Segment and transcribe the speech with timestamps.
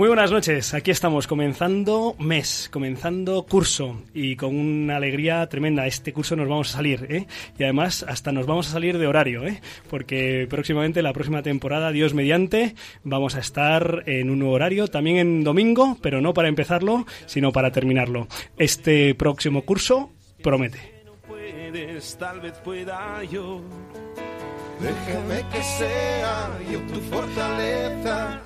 [0.00, 5.86] Muy buenas noches, aquí estamos comenzando mes, comenzando curso y con una alegría tremenda.
[5.86, 7.26] Este curso nos vamos a salir, ¿eh?
[7.58, 9.60] Y además hasta nos vamos a salir de horario, ¿eh?
[9.90, 12.74] Porque próximamente, la próxima temporada, Dios mediante,
[13.04, 17.52] vamos a estar en un nuevo horario, también en domingo, pero no para empezarlo, sino
[17.52, 18.26] para terminarlo.
[18.56, 20.78] Este próximo curso promete.
[22.18, 23.60] tal vez pueda yo.
[24.80, 28.40] Déjame que sea yo tu fortaleza.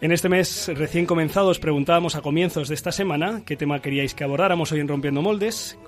[0.00, 4.14] En este mes recién comenzado os preguntábamos a comienzos de esta semana qué tema queríais
[4.14, 5.78] que abordáramos hoy en Rompiendo Moldes.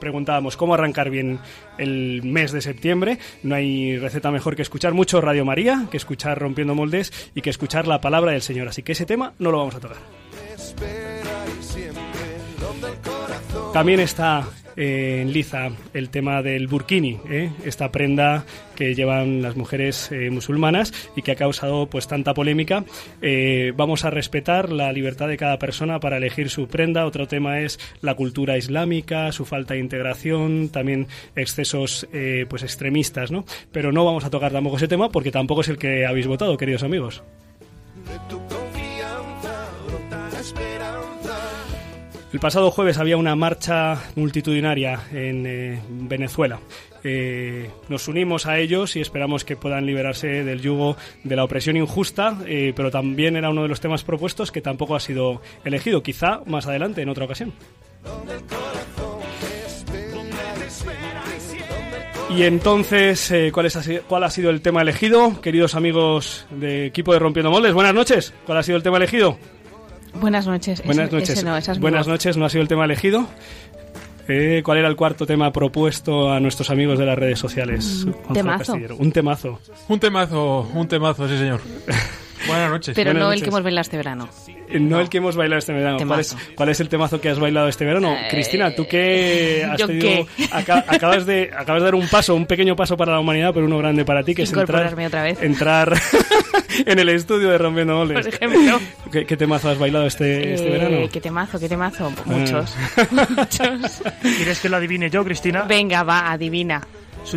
[0.00, 1.38] Preguntábamos cómo arrancar bien
[1.78, 3.18] el mes de septiembre.
[3.42, 7.50] No hay receta mejor que escuchar mucho Radio María, que escuchar Rompiendo Moldes y que
[7.50, 8.68] escuchar la palabra del Señor.
[8.68, 9.98] Así que ese tema no lo vamos a tocar.
[13.72, 17.50] También está eh, en liza el tema del burkini, ¿eh?
[17.64, 18.44] esta prenda
[18.76, 22.84] que llevan las mujeres eh, musulmanas y que ha causado pues tanta polémica.
[23.74, 27.06] vamos a respetar la libertad de cada persona para elegir su prenda.
[27.06, 32.06] Otro tema es la cultura islámica, su falta de integración, también excesos
[32.48, 33.46] pues extremistas, ¿no?
[33.72, 36.58] Pero no vamos a tocar tampoco ese tema porque tampoco es el que habéis votado,
[36.58, 37.22] queridos amigos.
[42.32, 46.60] El pasado jueves había una marcha multitudinaria en eh, Venezuela.
[47.04, 51.76] Eh, nos unimos a ellos y esperamos que puedan liberarse del yugo de la opresión
[51.76, 56.02] injusta, eh, pero también era uno de los temas propuestos que tampoco ha sido elegido,
[56.02, 57.52] quizá más adelante en otra ocasión.
[62.30, 63.70] Y entonces, ¿cuál,
[64.08, 65.38] ¿cuál ha sido el tema elegido?
[65.42, 68.32] Queridos amigos de equipo de Rompiendo Moldes, buenas noches.
[68.46, 69.36] ¿Cuál ha sido el tema elegido?
[70.14, 70.82] Buenas noches.
[70.84, 71.44] Buenas noches.
[71.80, 73.26] Buenas noches, no ha sido el tema elegido.
[74.28, 78.06] Eh, ¿Cuál era el cuarto tema propuesto a nuestros amigos de las redes sociales?
[78.28, 78.74] Un temazo.
[78.98, 79.58] Un temazo.
[79.88, 81.60] Un temazo, un temazo, sí señor.
[82.46, 82.94] Buenas noches.
[82.94, 84.28] Pero no el que hemos bailado este verano.
[84.80, 85.98] No, el que hemos bailado este verano.
[86.54, 88.12] ¿Cuál es, el temazo que has bailado este verano?
[88.12, 92.74] Eh, Cristina, tú que has tenido, acabas, de, acabas de dar un paso, un pequeño
[92.76, 95.42] paso para la humanidad, pero uno grande para ti, que es entrar, otra vez.
[95.42, 95.92] entrar
[96.86, 98.24] en el estudio de Rompiendo Moldes.
[98.24, 98.80] Por ejemplo.
[99.10, 101.08] ¿Qué, temazo has bailado este, este eh, verano?
[101.12, 102.12] ¿Qué temazo, qué temazo?
[102.24, 102.74] Muchos.
[103.10, 104.02] Muchos.
[104.20, 105.62] ¿Quieres que lo adivine yo, Cristina?
[105.62, 106.82] Venga, va, adivina.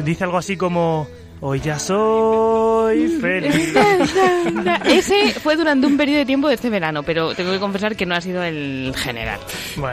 [0.04, 1.08] Dice algo así como...
[1.42, 3.74] Hoy ya soy feliz.
[4.86, 8.06] Ese fue durante un periodo de tiempo de este verano, pero tengo que confesar que
[8.06, 9.40] no ha sido el general.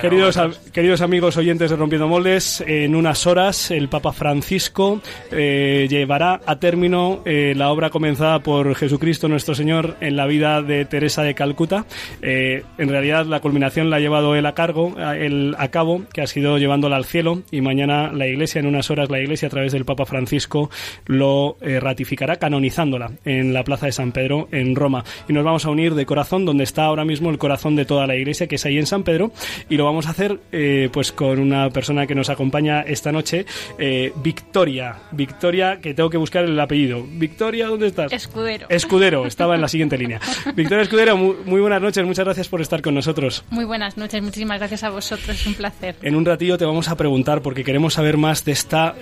[0.01, 0.39] queridos,
[0.73, 5.01] queridos amigos oyentes de Rompiendo Moldes, en unas horas el Papa Francisco
[5.33, 10.63] eh, llevará a término eh, la obra comenzada por Jesucristo nuestro Señor en la vida
[10.63, 11.87] de Teresa de Calcuta.
[12.23, 16.23] Eh, en realidad la culminación la ha llevado él a cargo, él a cabo, que
[16.23, 19.51] ha sido llevándola al cielo y mañana la Iglesia, en unas horas la Iglesia a
[19.51, 20.71] través del Papa Francisco
[21.07, 25.05] lo eh, ratificará canonizándola en la Plaza de San Pedro en Roma.
[25.29, 28.07] Y nos vamos a unir de corazón donde está ahora mismo el corazón de toda
[28.07, 29.33] la iglesia, que es ahí en San Pedro,
[29.69, 33.47] y lo vamos a hacer eh, pues con una persona que nos acompaña esta noche,
[33.79, 34.97] eh, Victoria.
[35.13, 37.05] Victoria, que tengo que buscar el apellido.
[37.09, 38.13] Victoria, ¿dónde estás?
[38.13, 38.67] Escudero.
[38.69, 40.21] Escudero, estaba en la siguiente línea.
[40.55, 43.45] Victoria Escudero, muy, buenas noches, muchas gracias por estar con nosotros.
[43.51, 45.97] Muy buenas noches, muchísimas gracias a vosotros, es un placer.
[46.03, 48.95] En un ratillo te vamos a preguntar porque queremos saber más de esta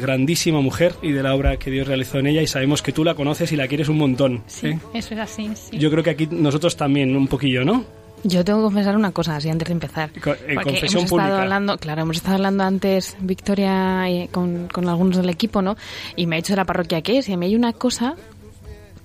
[0.00, 3.04] grandísima mujer y de la obra que Dios realizó en ella y sabemos que tú
[3.04, 4.42] la conoces y la quieres un montón.
[4.48, 4.78] Sí, ¿eh?
[4.94, 5.48] eso es así.
[5.70, 7.84] Yo creo que aquí nosotros también un poquillo, ¿no?
[8.24, 10.10] Yo tengo que confesar una cosa así antes de empezar.
[10.16, 11.28] Eh, confesión hemos pública.
[11.28, 14.02] Estado hablando, claro, hemos estado hablando antes, Victoria,
[14.32, 15.76] con, con algunos del equipo, ¿no?
[16.16, 17.28] Y me ha dicho de la parroquia que es.
[17.28, 18.16] Y a mí hay una cosa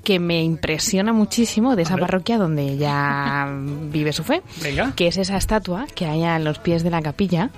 [0.03, 3.47] que me impresiona muchísimo de esa parroquia donde ella
[3.91, 4.93] vive su fe, Venga.
[4.95, 7.51] que es esa estatua que hay a los pies de la capilla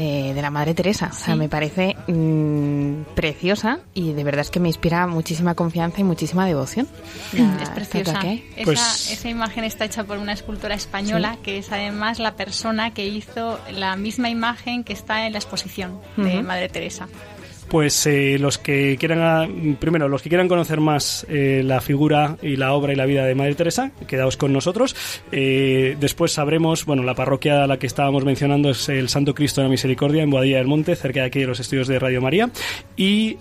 [0.00, 1.10] eh, de la Madre Teresa.
[1.10, 6.00] O sea, me parece mm, preciosa y de verdad es que me inspira muchísima confianza
[6.00, 6.86] y muchísima devoción.
[7.32, 8.20] es preciosa.
[8.62, 13.08] Pues esa, imagen está hecha por una escultora española que es además la persona que
[13.08, 17.08] hizo la misma imagen que está en la exposición de Madre Teresa
[17.68, 22.56] pues eh, los que quieran, primero, los que quieran conocer más eh, la figura y
[22.56, 24.96] la obra y la vida de Madre Teresa, quedaos con nosotros.
[25.32, 29.60] Eh, después sabremos, bueno, la parroquia a la que estábamos mencionando es el Santo Cristo
[29.60, 32.20] de la Misericordia en Boadilla del Monte, cerca de aquí de los estudios de Radio
[32.20, 32.50] María.
[32.96, 33.34] Y,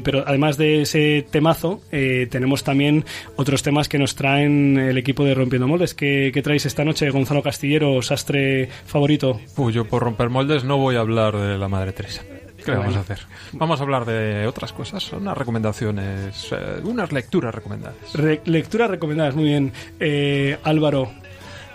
[0.00, 3.04] pero además de ese temazo, tenemos también
[3.36, 5.94] otros temas que nos traen el equipo de Rompiendo Moldes.
[5.94, 9.40] ¿Qué, qué traéis esta noche, Gonzalo Castillero, sastre favorito?
[9.56, 12.22] Uy, yo por romper moldes no voy a hablar de la Madre Teresa.
[12.66, 13.18] ¿Qué vamos a hacer?
[13.52, 17.96] Vamos a hablar de otras cosas, unas recomendaciones, eh, unas lecturas recomendadas.
[18.44, 19.72] lecturas recomendadas, muy bien.
[20.00, 21.10] Eh, Álvaro,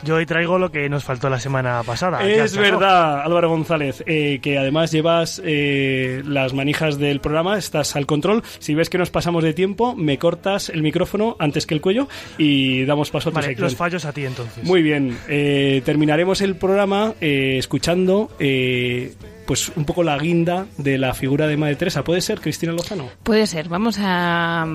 [0.03, 2.23] Yo hoy traigo lo que nos faltó la semana pasada.
[2.27, 8.07] Es verdad, Álvaro González, eh, que además llevas eh, las manijas del programa, estás al
[8.07, 8.41] control.
[8.57, 12.07] Si ves que nos pasamos de tiempo, me cortas el micrófono antes que el cuello
[12.39, 14.63] y damos paso a tu vale, Los fallos a ti entonces.
[14.63, 18.31] Muy bien, eh, terminaremos el programa escuchando
[19.45, 22.03] pues un poco la guinda de la figura de Madre Teresa.
[22.03, 23.09] ¿Puede ser, Cristina Lozano?
[23.23, 23.69] Puede ser.
[23.69, 24.65] Vamos a,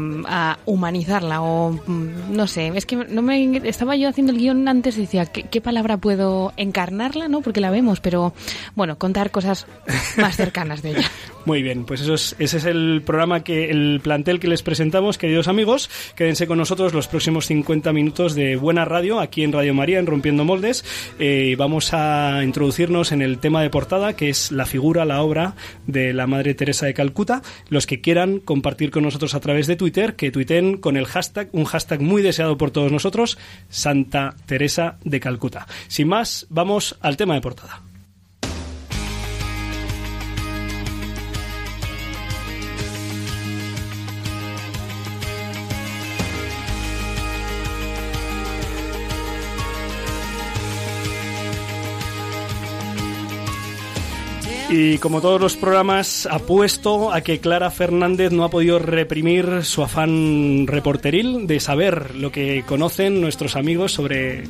[0.66, 2.72] humanizarla o mm, no sé.
[2.74, 6.52] Es que no me estaba yo haciendo el guion antes y decía ¿qué, palabra puedo
[6.56, 7.40] encarnarla, no?
[7.40, 8.34] Porque la vemos, pero
[8.74, 9.66] bueno, contar cosas
[10.16, 11.10] más cercanas de ella.
[11.46, 15.16] Muy bien, pues eso es, ese es el programa que el plantel que les presentamos,
[15.16, 15.88] queridos amigos.
[16.16, 20.06] Quédense con nosotros los próximos 50 minutos de buena radio aquí en Radio María en
[20.06, 20.84] Rompiendo Moldes.
[21.20, 25.54] Eh, vamos a introducirnos en el tema de portada que es la figura, la obra
[25.86, 27.42] de la Madre Teresa de Calcuta.
[27.68, 31.48] Los que quieran compartir con nosotros a través de Twitter, que tuiten con el hashtag,
[31.52, 33.38] un hashtag muy deseado por todos nosotros,
[33.68, 35.68] Santa Teresa de Calcuta.
[35.86, 37.85] Sin más, vamos al tema de portada.
[54.68, 59.82] Y como todos los programas, apuesto a que Clara Fernández no ha podido reprimir su
[59.84, 64.42] afán reporteril de saber lo que conocen nuestros amigos sobre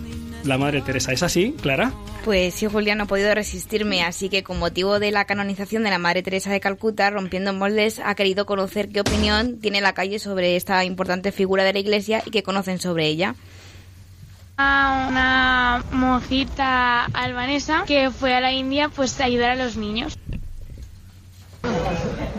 [0.44, 1.12] la Madre Teresa.
[1.12, 1.92] ¿Es así, Clara?
[2.24, 5.90] Pues sí, Julián, no he podido resistirme, así que con motivo de la canonización de
[5.90, 10.18] la Madre Teresa de Calcuta, Rompiendo Moldes ha querido conocer qué opinión tiene la calle
[10.18, 13.34] sobre esta importante figura de la Iglesia y qué conocen sobre ella
[14.58, 20.18] una monjita albanesa que fue a la India pues a ayudar a los niños.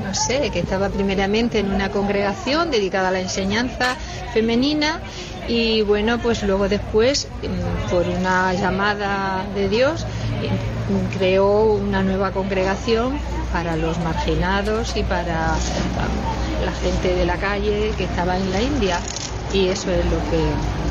[0.03, 3.95] No sé, que estaba primeramente en una congregación dedicada a la enseñanza
[4.33, 4.99] femenina
[5.47, 12.31] y bueno, pues luego después, mm, por una llamada de Dios, mm, creó una nueva
[12.31, 13.19] congregación
[13.53, 15.55] para los marginados y para
[16.65, 18.99] la gente de la calle que estaba en la India
[19.53, 20.41] y eso es lo que,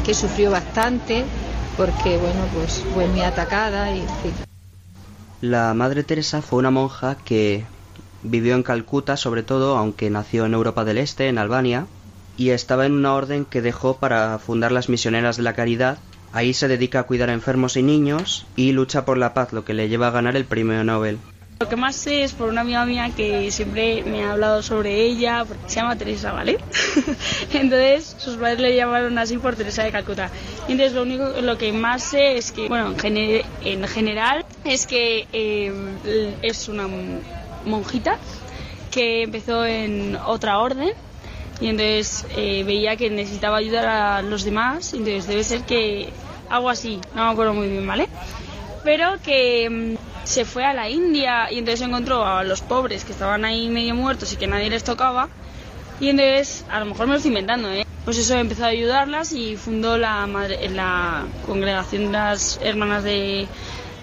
[0.06, 1.24] que sufrió bastante
[1.76, 4.04] porque bueno pues fue muy atacada y
[5.40, 7.66] La Madre Teresa fue una monja que
[8.22, 11.86] vivió en Calcuta sobre todo, aunque nació en Europa del Este, en Albania,
[12.36, 15.98] y estaba en una orden que dejó para fundar las misioneras de la caridad.
[16.32, 19.64] Ahí se dedica a cuidar a enfermos y niños y lucha por la paz, lo
[19.64, 21.18] que le lleva a ganar el premio Nobel.
[21.58, 25.00] Lo que más sé es por una amiga mía que siempre me ha hablado sobre
[25.00, 26.58] ella, porque se llama Teresa, ¿vale?
[27.54, 30.30] entonces sus padres le llamaron así por Teresa de Calcuta.
[30.68, 35.72] Entonces lo único, lo que más sé es que, bueno, en, general es que eh,
[36.42, 36.88] es una
[37.64, 38.18] monjita
[38.90, 40.90] que empezó en otra orden
[41.58, 46.10] y entonces eh, veía que necesitaba ayudar a los demás, entonces debe ser que
[46.50, 48.10] algo así, no me acuerdo muy bien, ¿vale?
[48.86, 53.10] Pero que mm, se fue a la India y entonces encontró a los pobres que
[53.10, 55.28] estaban ahí medio muertos y que nadie les tocaba.
[55.98, 57.84] Y entonces, a lo mejor me lo estoy inventando, ¿eh?
[58.04, 60.28] Pues eso empezó a ayudarlas y fundó la,
[61.44, 63.48] congregación de las hermanas de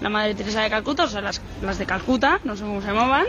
[0.02, 2.88] la Madre Teresa de Calcuta, o sea, las, las de Calcuta, no sé cómo se
[2.88, 3.24] llamaban.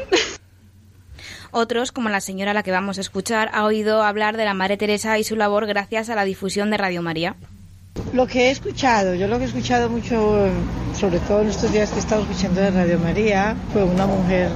[1.51, 4.53] Otros, como la señora a la que vamos a escuchar, ha oído hablar de la
[4.53, 7.38] Madre Teresa y su labor gracias a la difusión de Radio María.
[8.16, 10.50] Lo que he escuchado, yo lo que he escuchado mucho,
[10.98, 14.52] sobre todo en estos días que he estado escuchando de Radio María, fue una mujer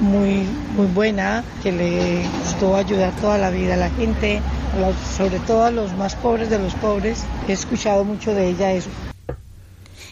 [0.00, 4.40] muy, muy buena, que le gustó ayudar toda la vida a la gente,
[5.16, 7.24] sobre todo a los más pobres de los pobres.
[7.48, 8.90] He escuchado mucho de ella eso.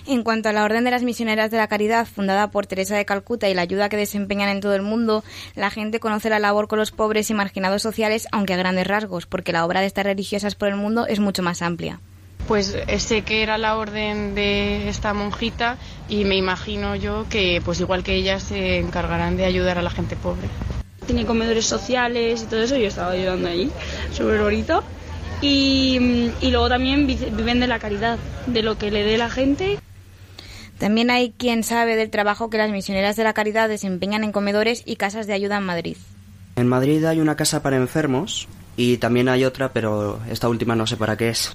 [0.07, 3.05] En cuanto a la Orden de las Misioneras de la Caridad, fundada por Teresa de
[3.05, 5.25] Calcuta y la ayuda que desempeñan en todo el mundo,
[5.57, 9.27] la gente conoce la labor con los pobres y marginados sociales, aunque a grandes rasgos,
[9.27, 12.01] porque la obra de estas religiosas por el mundo es mucho más amplia
[12.47, 15.77] pues sé que era la orden de esta monjita
[16.09, 19.91] y me imagino yo que pues igual que ellas se encargarán de ayudar a la
[19.91, 20.49] gente pobre.
[21.07, 23.71] Tiene comedores sociales y todo eso, yo estaba ayudando allí,
[24.13, 24.83] súper bonito.
[25.41, 29.79] Y, y luego también viven de la caridad, de lo que le dé la gente.
[30.79, 34.83] También hay quien sabe del trabajo que las misioneras de la caridad desempeñan en comedores
[34.85, 35.97] y casas de ayuda en Madrid.
[36.57, 40.87] En Madrid hay una casa para enfermos y también hay otra, pero esta última no
[40.87, 41.55] sé para qué es.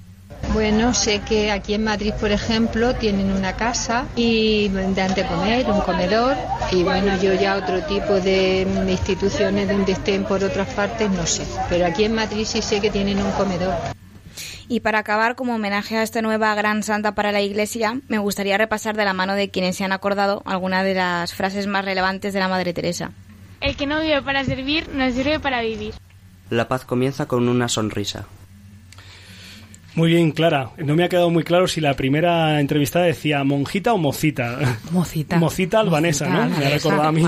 [0.52, 5.70] Bueno, sé que aquí en Madrid, por ejemplo, tienen una casa y dan de comer,
[5.70, 6.36] un comedor,
[6.70, 11.46] y bueno, yo ya otro tipo de instituciones donde estén por otras partes no sé,
[11.70, 13.74] pero aquí en Madrid sí sé que tienen un comedor.
[14.68, 18.56] Y para acabar, como homenaje a esta nueva gran santa para la Iglesia, me gustaría
[18.56, 22.32] repasar de la mano de quienes se han acordado algunas de las frases más relevantes
[22.32, 23.10] de la Madre Teresa.
[23.60, 25.94] El que no vive para servir, no sirve para vivir.
[26.50, 28.26] La paz comienza con una sonrisa.
[29.94, 30.70] Muy bien, Clara.
[30.78, 34.78] No me ha quedado muy claro si la primera entrevistada decía monjita o mocita.
[34.90, 35.38] Mocita.
[35.38, 36.48] Mocita albanesa, ¿no?
[36.58, 37.22] Me ha recordado a mí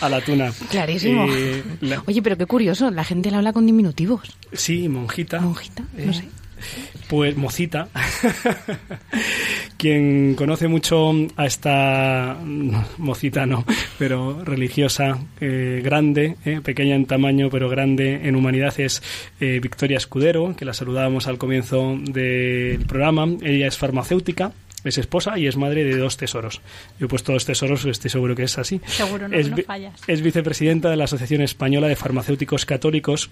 [0.00, 0.52] a la tuna.
[0.70, 1.26] Clarísimo.
[1.28, 1.62] Eh,
[2.06, 4.36] Oye, pero qué curioso, la gente la habla con diminutivos.
[4.52, 5.40] Sí, monjita.
[5.40, 6.24] Monjita, no sé.
[7.08, 7.88] Pues Mocita,
[9.76, 12.36] quien conoce mucho a esta
[12.98, 13.64] Mocita, no,
[13.98, 19.02] pero religiosa, eh, grande, eh, pequeña en tamaño, pero grande en humanidad, es
[19.40, 23.28] eh, Victoria Escudero, que la saludábamos al comienzo del programa.
[23.42, 24.52] Ella es farmacéutica,
[24.84, 26.60] es esposa y es madre de dos tesoros.
[26.98, 28.80] Yo he puesto dos tesoros, estoy seguro que es así.
[28.86, 30.00] Seguro, no, es, no fallas.
[30.06, 33.30] Es vicepresidenta de la Asociación Española de Farmacéuticos Católicos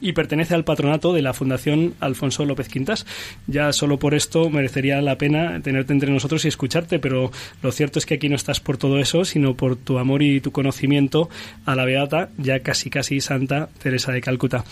[0.00, 3.06] y pertenece al patronato de la Fundación Alfonso López Quintas.
[3.46, 7.30] Ya solo por esto merecería la pena tenerte entre nosotros y escucharte, pero
[7.62, 10.40] lo cierto es que aquí no estás por todo eso, sino por tu amor y
[10.40, 11.28] tu conocimiento
[11.64, 14.64] a la beata, ya casi casi santa Teresa de Calcuta.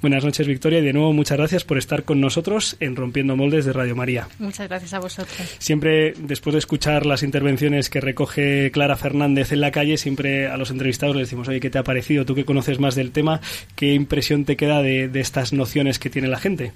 [0.00, 3.64] Buenas noches, Victoria, y de nuevo muchas gracias por estar con nosotros en Rompiendo Moldes
[3.64, 4.28] de Radio María.
[4.38, 5.56] Muchas gracias a vosotros.
[5.58, 10.56] Siempre, después de escuchar las intervenciones que recoge Clara Fernández en la calle, siempre a
[10.56, 12.24] los entrevistados les decimos, oye, ¿qué te ha parecido?
[12.24, 13.40] Tú que conoces más del tema,
[13.74, 16.72] ¿qué impresión te queda de, estas nociones que tiene la gente?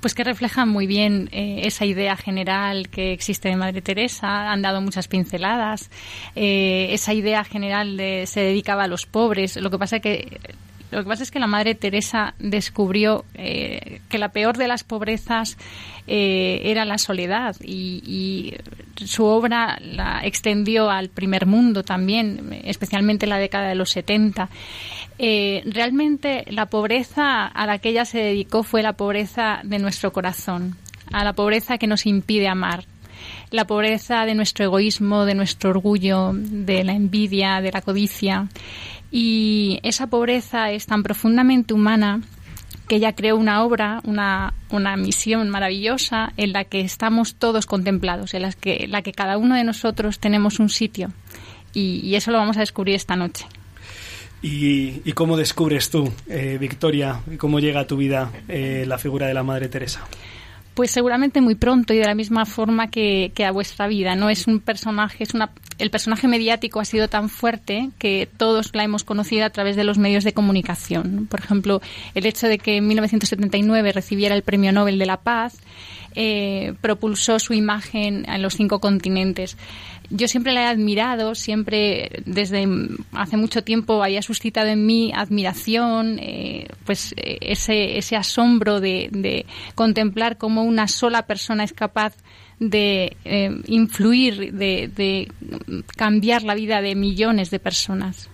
[0.00, 4.62] Pues que reflejan muy bien eh, esa idea general que existe de Madre Teresa, han
[4.62, 5.90] dado muchas pinceladas,
[6.36, 10.40] eh, esa idea general de se dedicaba a los pobres, lo que pasa es que
[10.92, 14.84] lo que pasa es que la Madre Teresa descubrió eh, que la peor de las
[14.84, 15.56] pobrezas
[16.06, 18.54] eh, era la soledad y,
[19.06, 24.48] su obra la extendió al primer mundo también, especialmente en la década de los 70.
[25.18, 30.12] Eh, realmente la pobreza a la que ella se dedicó fue la pobreza de nuestro
[30.12, 30.76] corazón,
[31.10, 32.84] a la pobreza que nos impide amar,
[33.50, 38.48] la pobreza de nuestro egoísmo, de nuestro orgullo, de la envidia, de la codicia.
[39.12, 42.22] Y esa pobreza es tan profundamente humana
[42.88, 48.32] que ella creó una obra, una, una misión maravillosa en la que estamos todos contemplados,
[48.32, 51.12] en la que, la que cada uno de nosotros tenemos un sitio.
[51.74, 53.46] Y, eso lo vamos a descubrir esta noche.
[54.42, 59.34] ¿Y, cómo descubres tú, eh, Victoria, cómo llega a tu vida eh, la figura de
[59.34, 60.04] la Madre Teresa?
[60.74, 64.14] Pues seguramente muy pronto y de la misma forma que, que, a vuestra vida.
[64.16, 68.74] No es un personaje, es una, el personaje mediático ha sido tan fuerte que todos
[68.74, 71.26] la hemos conocido a través de los medios de comunicación.
[71.30, 71.82] Por ejemplo,
[72.14, 75.58] el hecho de que en 1979 recibiera el Premio Nobel de la Paz
[76.14, 79.56] eh, propulsó su imagen en los cinco continentes
[80.14, 82.68] yo siempre la he admirado, siempre desde
[83.12, 89.46] hace mucho tiempo había suscitado en mí admiración, eh, pues eh, ese, ese asombro de,
[89.74, 92.14] contemplar cómo una sola persona es capaz
[92.58, 95.32] de eh, influir, de, de
[95.96, 98.28] cambiar la vida de millones de personas.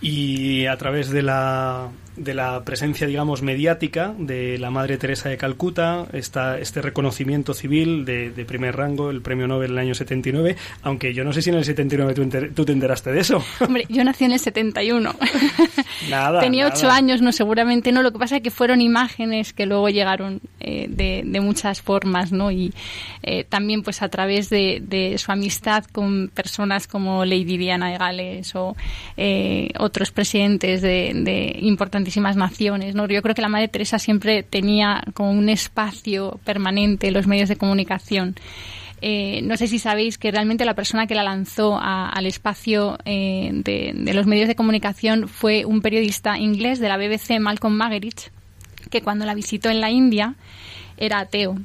[0.00, 5.36] Y a través de la de la presencia, digamos, mediática de la Madre Teresa de
[5.36, 10.56] Calcuta, esta, este reconocimiento civil de, primer rango, el premio Nobel en el año 79,
[10.82, 13.42] aunque yo no sé si en el 79 tú, te enteraste de eso.
[13.60, 15.14] Hombre, yo nací en el 71.
[16.10, 16.40] nada.
[16.40, 18.02] Tenía ocho años, no, seguramente no.
[18.02, 22.32] Lo que pasa es que fueron imágenes que luego llegaron eh, de, de, muchas formas,
[22.32, 22.50] ¿no?
[22.50, 22.72] Y
[23.22, 27.98] eh, también, pues, a través de, de, su amistad con personas como Lady Diana de
[27.98, 28.76] Gales o
[29.16, 32.94] eh, otros presidentes de, de importantes naciones.
[32.94, 33.06] ¿no?
[33.06, 37.48] Yo creo que la Madre Teresa siempre tenía como un espacio permanente en los medios
[37.48, 38.34] de comunicación.
[39.00, 43.50] Eh, no sé si sabéis que realmente la persona que la lanzó al espacio eh,
[43.52, 48.30] de, los medios de comunicación fue un periodista inglés de la BBC, Malcolm Magerich,
[48.90, 50.34] que cuando la visitó en la India
[50.96, 51.56] era ateo.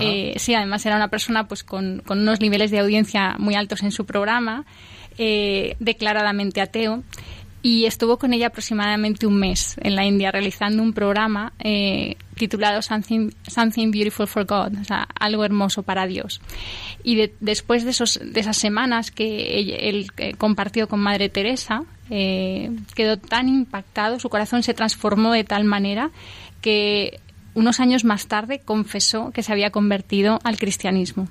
[0.00, 3.82] Eh, sí, además era una persona pues con, con, unos niveles de audiencia muy altos
[3.82, 4.64] en su programa,
[5.16, 7.02] declaradamente ateo
[7.62, 12.82] y estuvo con ella aproximadamente un mes en la India realizando un programa eh, titulado
[12.82, 16.40] Something, Something, Beautiful for God, o sea, algo hermoso para Dios.
[17.04, 22.70] Y después de, esos, de esas semanas que él, eh, compartió con Madre Teresa, eh,
[22.96, 26.10] quedó tan impactado, su corazón se transformó de tal manera
[26.60, 27.20] que
[27.54, 31.28] unos años más tarde confesó que se había convertido al cristianismo.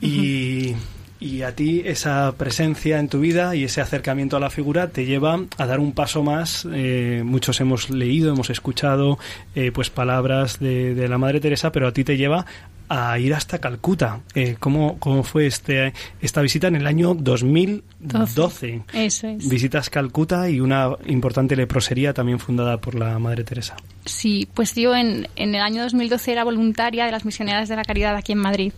[0.00, 0.74] Y
[1.22, 5.06] y a ti esa presencia en tu vida y ese acercamiento a la figura te
[5.06, 6.66] lleva a dar un paso más.
[6.72, 9.18] Eh, muchos hemos leído, hemos escuchado
[9.54, 12.44] eh, pues palabras de, de, la Madre Teresa, pero a ti te lleva
[12.92, 14.20] a ir hasta Calcuta.
[14.34, 18.82] Eh, ¿cómo, ¿Cómo fue este, esta visita en el año 2012?
[18.92, 19.48] Eso es.
[19.48, 23.76] Visitas Calcuta y una importante leprosería también fundada por la Madre Teresa.
[24.04, 27.84] Sí, pues yo en, en el año 2012 era voluntaria de las misioneras de la
[27.84, 28.72] caridad aquí en Madrid.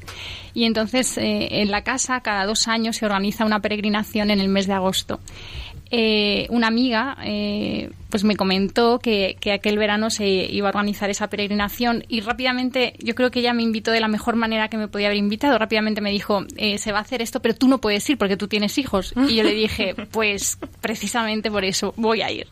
[0.53, 4.49] Y entonces eh, en la casa cada dos años se organiza una peregrinación en el
[4.49, 5.21] mes de agosto.
[5.97, 11.09] Eh, una amiga eh, pues me comentó que, que, aquel verano se iba a organizar
[11.09, 14.77] esa peregrinación y rápidamente yo creo que ella me invitó de la mejor manera que
[14.77, 15.57] me podía haber invitado.
[15.57, 18.37] Rápidamente me dijo, eh, se va a hacer esto, pero tú no puedes ir porque
[18.37, 19.15] tú tienes hijos.
[19.29, 22.49] Y yo le dije, pues precisamente por eso voy a ir.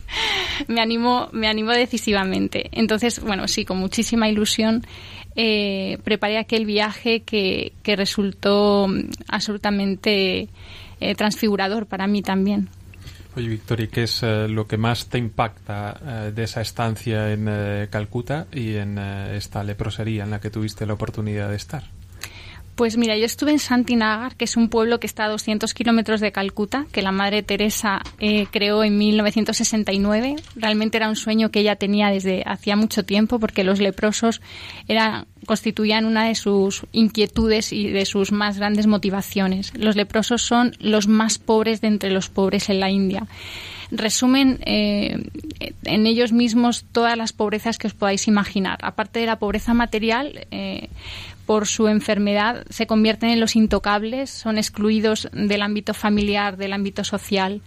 [0.66, 2.70] me animó, me animó decisivamente.
[2.72, 4.86] Entonces, bueno, sí, con muchísima ilusión.
[5.34, 8.86] Preparé aquel viaje que, que resultó
[9.28, 10.48] absolutamente
[11.00, 12.68] eh, transfigurador para mí también.
[13.36, 17.88] Oye, Victoria, ¿qué es eh, lo que más te impacta eh, de esa estancia en
[17.88, 21.84] Calcuta y en esta leprosería en la que tuviste la oportunidad de estar?
[22.80, 26.18] Pues mira, yo estuve en Santinagar, que es un pueblo que está a 200 kilómetros
[26.22, 30.36] de Calcuta, que la Madre Teresa eh, creó en 1969.
[30.56, 34.40] Realmente era un sueño que ella tenía desde hacía mucho tiempo, porque los leprosos
[34.88, 39.74] eran, constituían una de sus inquietudes y de sus más grandes motivaciones.
[39.76, 43.26] Los leprosos son los más pobres de entre los pobres en la India
[43.92, 45.28] resumen eh,
[45.82, 48.78] en ellos mismos todas las pobrezas que os podáis imaginar.
[48.82, 50.88] Aparte de la pobreza material, eh,
[51.50, 57.02] por su enfermedad se convierten en los intocables, son excluidos del ámbito familiar, del ámbito
[57.02, 57.60] social,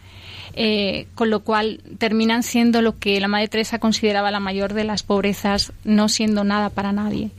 [0.54, 4.86] eh, con lo cual terminan siendo lo que la Madre Teresa consideraba la mayor de
[4.86, 7.32] las pobrezas, no siendo nada para nadie.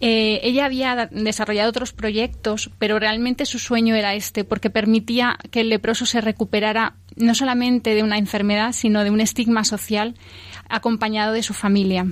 [0.00, 5.60] Eh, ella había desarrollado otros proyectos, pero realmente su sueño era este, porque permitía que
[5.60, 10.14] el leproso se recuperara no solamente de una enfermedad, sino de un estigma social
[10.66, 12.06] acompañado de su familia.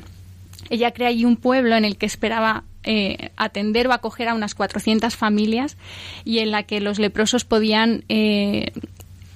[0.68, 4.54] Ella crea allí un pueblo en el que esperaba eh, atender o acoger a unas
[4.54, 5.76] 400 familias
[6.24, 8.72] y en la que los leprosos podían eh,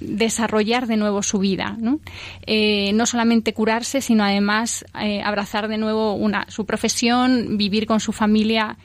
[0.01, 2.01] desarrollar de nuevo su vida, ¿no?
[2.45, 4.85] Eh, no solamente curarse, sino además
[5.25, 8.77] abrazar de nuevo una, su profesión, vivir con su familia,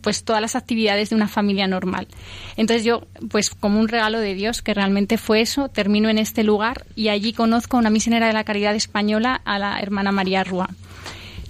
[0.00, 2.06] pues todas las actividades de una familia normal.
[2.56, 6.44] Entonces yo, pues como un regalo de Dios, que realmente fue eso, termino en este
[6.44, 10.44] lugar y allí conozco a una misionera de la Caridad Española, a la hermana María
[10.44, 10.70] Rúa.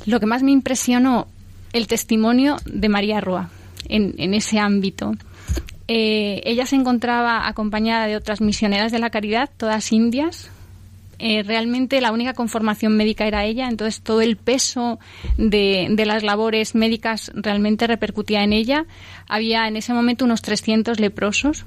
[0.06, 1.28] Lo que más me impresionó,
[1.72, 3.50] el testimonio de María Rúa
[3.88, 5.14] en, ese ámbito.
[5.87, 10.50] Eh, ella se encontraba acompañada de otras misioneras de la caridad, todas indias.
[11.20, 15.00] Eh, realmente la única conformación médica era ella, entonces todo el peso
[15.37, 18.87] de, las labores médicas realmente repercutía en ella.
[19.26, 21.64] Había en ese momento unos 300 leprosos.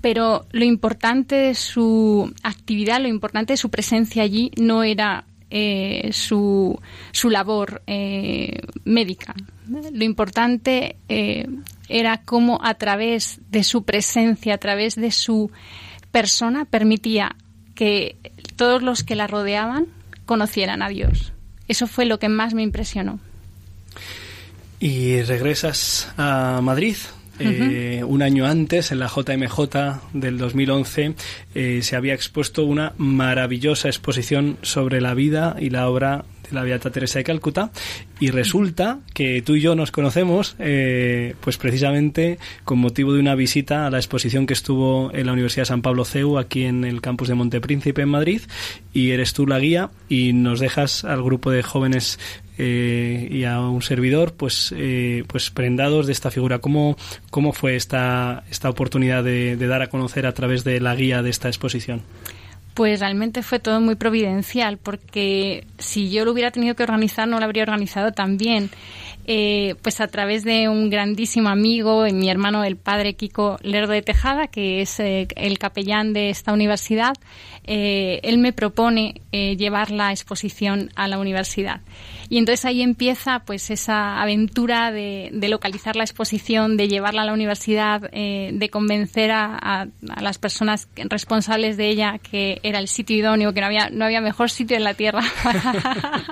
[0.00, 5.24] Pero lo importante de su actividad, lo importante de su presencia allí no era
[5.56, 6.80] eh, su,
[7.12, 9.36] su, labor eh, médica.
[9.68, 11.46] Lo importante eh,
[11.88, 15.52] era cómo a través de su presencia, a través de su
[16.10, 17.36] persona, permitía
[17.76, 18.16] que
[18.56, 19.86] todos los que la rodeaban
[20.26, 21.32] conocieran a Dios.
[21.68, 23.20] Eso fue lo que más me impresionó.
[24.80, 26.96] ¿Y regresas a Madrid?
[27.38, 31.14] Eh, un año antes, en la JMJ del 2011,
[31.54, 36.62] eh, se había expuesto una maravillosa exposición sobre la vida y la obra de la
[36.62, 37.70] Beata Teresa de Calcuta.
[38.20, 43.34] Y resulta que tú y yo nos conocemos eh, pues precisamente con motivo de una
[43.34, 46.84] visita a la exposición que estuvo en la Universidad de San Pablo CEU aquí en
[46.84, 48.42] el campus de Montepríncipe en Madrid.
[48.92, 52.18] Y eres tú la guía y nos dejas al grupo de jóvenes
[52.58, 56.96] eh, y a un servidor pues eh, pues prendados de esta figura cómo
[57.30, 61.30] cómo fue esta esta oportunidad de, dar a conocer a través de la guía de
[61.30, 62.02] esta exposición
[62.74, 67.38] pues realmente fue todo muy providencial, porque si yo lo hubiera tenido que organizar, no
[67.38, 68.68] lo habría organizado tan bien.
[69.26, 74.02] Eh, pues a través de un grandísimo amigo, mi hermano, el padre Kiko Lerdo de
[74.02, 77.14] Tejada, que es eh, el capellán de esta universidad,
[77.66, 81.80] eh, él me propone eh, llevar la exposición a la universidad.
[82.28, 87.24] Y entonces ahí empieza pues esa aventura de, de localizar la exposición, de llevarla a
[87.26, 92.78] la universidad, eh, de convencer a, a, a, las personas responsables de ella que era
[92.78, 95.62] el sitio idóneo, que no había, no había mejor sitio en la Tierra para,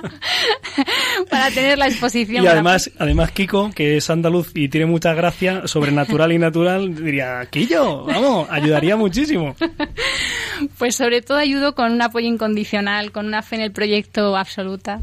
[1.29, 2.43] para tener la exposición.
[2.43, 7.45] Y además, además Kiko, que es andaluz y tiene mucha gracia, sobrenatural y natural, diría,
[7.49, 9.55] Quillo, vamos, ayudaría muchísimo.
[10.77, 14.99] Pues sobre todo ayudo con un apoyo incondicional, con una fe en el proyecto absoluta.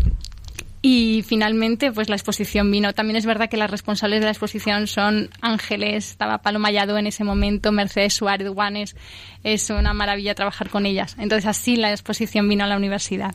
[0.82, 2.94] Y finalmente, pues la exposición vino.
[2.94, 6.12] También es verdad que las responsables de la exposición son ángeles.
[6.12, 8.96] Estaba Paloma Yadó en ese momento, Mercedes Suárez Guanes.
[9.44, 11.16] Es una maravilla trabajar con ellas.
[11.18, 13.34] Entonces así la exposición vino a la universidad.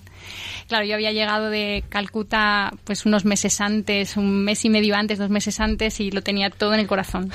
[0.68, 5.20] Claro, yo había llegado de Calcuta pues unos meses antes, un mes y medio antes,
[5.20, 7.32] dos meses antes y lo tenía todo en el corazón.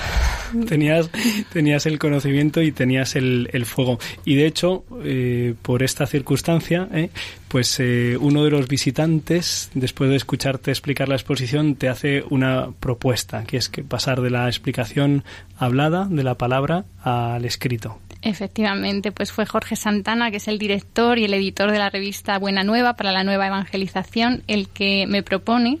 [0.67, 1.09] Tenías,
[1.51, 3.99] tenías el conocimiento y tenías el, el fuego.
[4.25, 7.09] Y de hecho, eh, por esta circunstancia, eh,
[7.47, 12.71] pues eh, uno de los visitantes, después de escucharte explicar la exposición, te hace una
[12.79, 15.23] propuesta, que es que pasar de la explicación
[15.57, 17.99] hablada, de la palabra, al escrito.
[18.21, 22.37] Efectivamente, pues fue Jorge Santana, que es el director y el editor de la revista
[22.37, 25.79] Buena Nueva para la nueva evangelización, el que me propone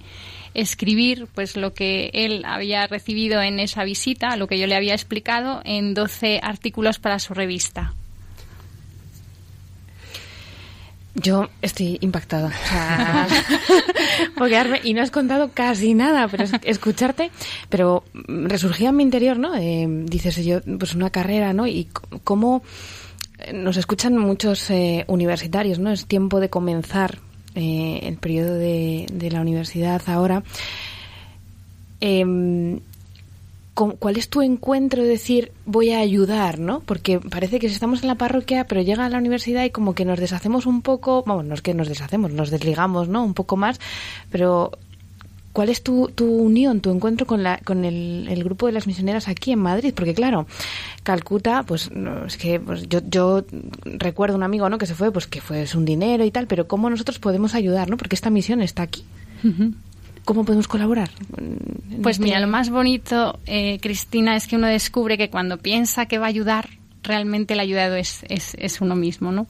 [0.53, 4.93] escribir pues lo que él había recibido en esa visita, lo que yo le había
[4.93, 7.93] explicado, en 12 artículos para su revista.
[11.13, 12.51] Yo estoy impactada.
[14.83, 17.31] Y no has contado casi nada, pero escucharte,
[17.69, 19.55] pero resurgía en mi interior, ¿no?
[19.55, 21.67] Eh, dices yo, pues una carrera, ¿no?
[21.67, 21.87] Y
[22.23, 22.63] cómo
[23.53, 25.91] nos escuchan muchos eh, universitarios, ¿no?
[25.91, 27.19] Es tiempo de comenzar
[27.55, 30.43] eh, el periodo de, de, la universidad ahora.
[31.99, 32.79] Eh,
[33.73, 36.81] ¿cuál es tu encuentro de decir voy a ayudar, ¿no?
[36.81, 40.05] Porque parece que estamos en la parroquia, pero llega a la universidad y como que
[40.05, 43.23] nos deshacemos un poco, vamos, no es que nos deshacemos, nos desligamos, ¿no?
[43.23, 43.79] Un poco más,
[44.29, 44.71] pero
[45.53, 48.87] ¿cuál es tu, tu unión, tu encuentro con, la, con el, el, grupo de las
[48.87, 49.93] misioneras aquí en Madrid?
[49.95, 50.47] Porque claro,
[51.03, 51.89] Calcuta, pues
[52.27, 53.43] es que pues, yo, yo
[53.83, 54.77] recuerdo un amigo, ¿no?
[54.77, 57.89] Que se fue, pues que fue un dinero y tal, pero ¿cómo nosotros podemos ayudar,
[57.89, 57.97] ¿no?
[57.97, 59.03] Porque esta misión está aquí.
[60.23, 61.09] ¿Cómo podemos colaborar?
[62.03, 66.19] Pues mira, lo más bonito, eh, Cristina, es que uno descubre que cuando piensa que
[66.19, 66.69] va a ayudar,
[67.01, 69.47] realmente el ayudado es, es, es uno mismo, ¿no?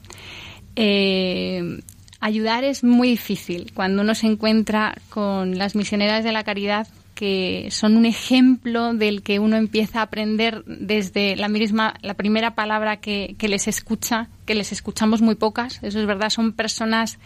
[0.74, 1.80] Eh,
[2.22, 7.68] ayudar es muy difícil cuando uno se encuentra con las misioneras de la caridad que
[7.70, 12.98] son un ejemplo del que uno empieza a aprender desde la misma, la primera palabra
[12.98, 17.18] que, que, les escucha, que les escuchamos muy pocas, eso es verdad, son personas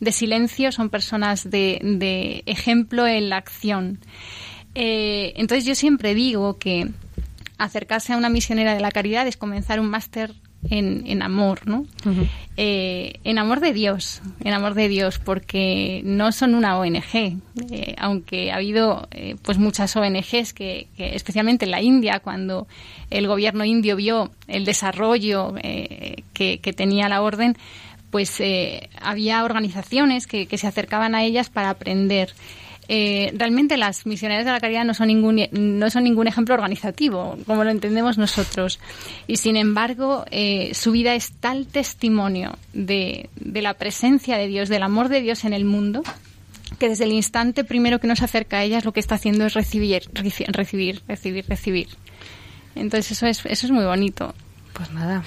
[0.00, 4.00] de silencio, son personas de, de ejemplo en la acción.
[4.74, 6.88] Eh, entonces yo siempre digo que
[7.58, 10.34] acercarse a una misionera de la caridad es comenzar un máster
[10.70, 11.86] en, en, amor, ¿no?
[12.56, 17.38] eh, en amor de Dios, en amor de Dios, porque no son una ONG,
[17.70, 22.66] eh, aunque ha habido eh, pues muchas ONGs que, que, especialmente en la India, cuando
[23.10, 26.24] el gobierno indio vio el desarrollo que,
[26.60, 27.56] que, tenía la orden,
[28.10, 32.32] pues eh, había organizaciones que, que se acercaban a ellas para aprender.
[32.90, 37.36] Eh, realmente las misioneras de la caridad no son ningún no son ningún ejemplo organizativo
[37.46, 38.80] como lo entendemos nosotros.
[39.26, 44.70] Y sin embargo eh, su vida es tal testimonio de, de, la presencia de Dios
[44.70, 46.02] del amor de Dios en el mundo
[46.78, 49.52] que desde el instante primero que nos acerca a ellas lo que está haciendo es
[49.52, 51.88] recibir recibir recibir recibir.
[52.74, 54.34] Entonces eso es eso es muy bonito.
[54.72, 55.24] Pues nada.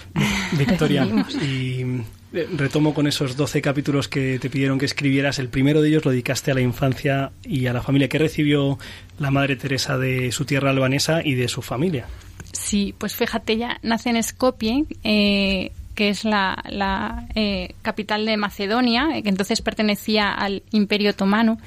[0.57, 1.05] Victoria
[1.43, 5.39] y retomo con esos 12 capítulos que te pidieron que escribieras.
[5.39, 8.07] El primero de ellos lo dedicaste a la infancia y a la familia.
[8.07, 8.79] que recibió
[9.19, 12.07] la Madre Teresa de su tierra albanesa y de su familia?
[12.53, 19.07] Sí, pues fíjate, ella nace en Skopje, eh, que es la, eh, capital de Macedonia,
[19.21, 21.57] que entonces pertenecía al Imperio Otomano.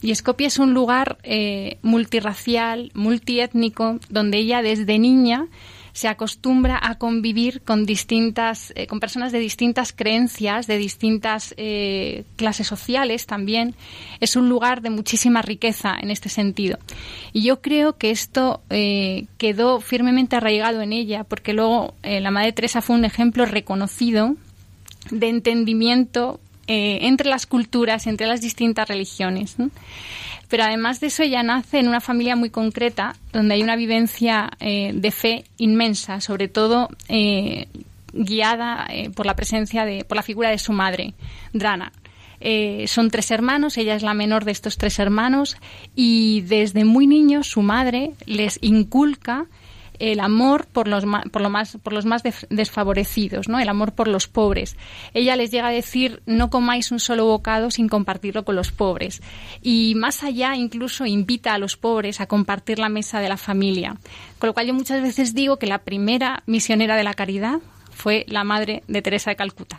[0.00, 5.46] Y Skopje es un lugar eh, multirracial, multiétnico, donde ella desde niña
[5.94, 12.24] se acostumbra a convivir con distintas, eh, con personas de distintas creencias, de distintas eh,
[12.36, 13.76] clases sociales también.
[14.18, 16.78] Es un lugar de muchísima riqueza en este sentido.
[17.32, 22.32] Y yo creo que esto eh, quedó firmemente arraigado en ella, porque luego eh, la
[22.32, 24.34] Madre Teresa fue un ejemplo reconocido
[25.12, 29.56] de entendimiento eh, entre las culturas, entre las distintas religiones.
[30.48, 34.50] Pero además de eso, ella nace en una familia muy concreta, donde hay una vivencia
[34.60, 37.68] eh, de fe inmensa, sobre todo eh,
[38.12, 41.14] guiada por la presencia de, por la figura de su madre,
[41.52, 41.92] Drana.
[42.86, 45.56] Son tres hermanos, ella es la menor de estos tres hermanos,
[45.96, 49.46] y desde muy niños su madre les inculca
[49.98, 53.58] el amor por los por lo más, por los más desfavorecidos, ¿no?
[53.58, 54.76] El amor por los pobres.
[55.12, 59.22] Ella les llega a decir no comáis un solo bocado sin compartirlo con los pobres.
[59.62, 63.96] Y más allá incluso invita a los pobres a compartir la mesa de la familia.
[64.38, 68.24] Con lo cual yo muchas veces digo que la primera misionera de la caridad fue
[68.28, 69.78] la madre de Teresa de Calcuta.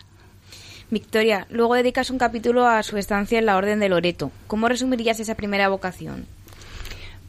[0.92, 4.32] Victoria, luego dedicas un capítulo a su estancia en la Orden de Loreto.
[4.48, 6.28] ¿Cómo resumirías esa primera vocación?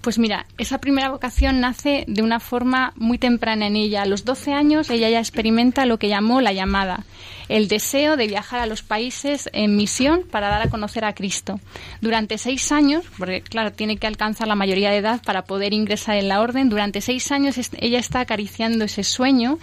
[0.07, 4.03] Pues mira, esa primera vocación nace de una forma muy temprana en ella.
[4.03, 7.05] A los 12 años ella ya experimenta lo que llamó la llamada,
[7.49, 11.59] el deseo de viajar a los países en misión para dar a conocer a Cristo.
[12.01, 16.15] Durante seis años, porque claro, tiene que alcanzar la mayoría de edad para poder ingresar
[16.15, 19.59] en la orden, durante seis años ella está acariciando ese sueño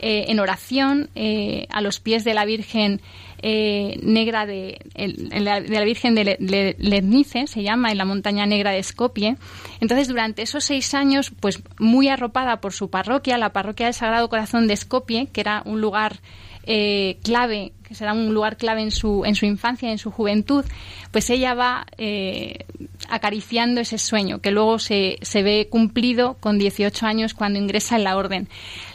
[0.00, 3.00] eh, en oración eh, a los pies de la Virgen
[3.42, 8.82] eh, negra de, de, la Virgen de Lednice, se llama, en la montaña negra de
[8.82, 9.36] Skopje,
[9.80, 14.28] Entonces, durante esos seis años, pues muy arropada por su parroquia, la parroquia del Sagrado
[14.28, 16.20] Corazón de Skopje, que era un lugar
[16.64, 20.64] eh, clave, que será un lugar clave en su, en su infancia, en su juventud,
[21.10, 22.66] pues ella va eh,
[23.08, 28.04] acariciando ese sueño, que luego se, se ve cumplido con 18 años cuando ingresa en
[28.04, 28.48] la orden.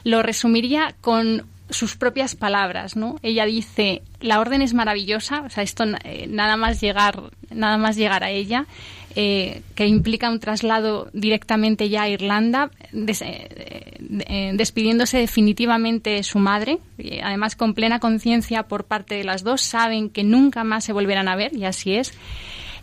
[0.03, 3.17] Lo resumiría con sus propias palabras, ¿no?
[3.23, 7.95] Ella dice, la orden es maravillosa, o sea, esto eh, nada más llegar, nada más
[7.95, 8.67] llegar a ella,
[9.15, 16.79] eh, que implica un traslado directamente ya a Irlanda, eh, despidiéndose definitivamente de su madre,
[17.23, 21.27] además con plena conciencia por parte de las dos, saben que nunca más se volverán
[21.27, 22.13] a ver, y así es.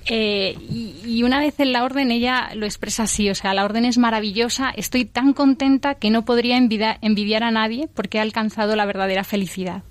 [0.06, 0.56] Eh,
[1.04, 3.98] y, una vez en la orden ella lo expresa así, o sea, la orden es
[3.98, 9.22] maravillosa, estoy tan contenta que no podría envidiar, a nadie porque he alcanzado la verdadera
[9.22, 9.82] felicidad.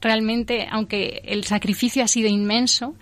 [0.00, 2.94] realmente, aunque el sacrificio ha sido inmenso,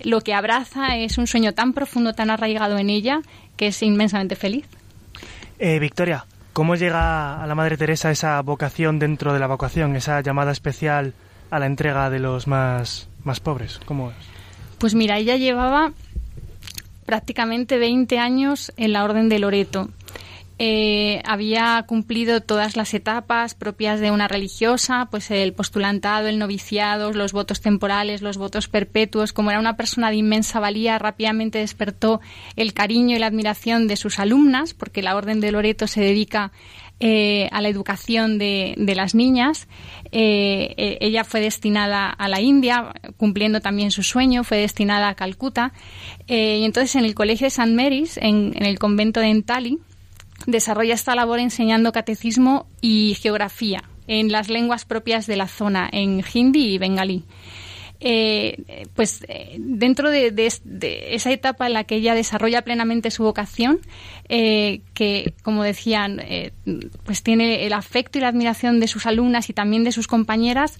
[0.00, 3.20] lo que abraza es un sueño tan profundo, tan arraigado en ella,
[3.56, 4.66] que es inmensamente feliz.
[5.58, 10.20] Eh, Victoria, ¿cómo llega a la Madre Teresa esa vocación dentro de la vocación, esa
[10.20, 11.14] llamada especial
[11.50, 13.80] a la entrega de los más, más pobres?
[13.84, 14.16] ¿Cómo es?
[14.78, 15.92] Pues mira, ella llevaba
[17.06, 19.88] prácticamente 20 años en la Orden de Loreto.
[20.58, 27.12] Eh, había cumplido todas las etapas propias de una religiosa, pues el postulantado, el noviciado,
[27.12, 29.32] los votos temporales, los votos perpetuos.
[29.32, 32.20] Como era una persona de inmensa valía, rápidamente despertó
[32.56, 36.52] el cariño y la admiración de sus alumnas, porque la Orden de Loreto se dedica
[37.00, 39.66] eh, a la educación de, las niñas.
[40.12, 45.14] Eh, eh, ella fue destinada a la India, cumpliendo también su sueño, fue destinada a
[45.14, 45.72] Calcuta.
[46.28, 47.74] y entonces en el Colegio de St.
[47.74, 49.80] Mary's, en, el convento de Entali,
[50.46, 56.22] desarrolla esta labor enseñando catecismo y geografía en las lenguas propias de la zona, en
[56.34, 57.24] hindi y bengalí.
[58.06, 60.34] Eh, pues eh, dentro de,
[61.08, 63.80] esa etapa en la que ella desarrolla plenamente su vocación,
[64.28, 66.20] eh, que como decían,
[67.04, 70.78] pues tiene el afecto y la admiración de sus alumnas y también de sus compañeras,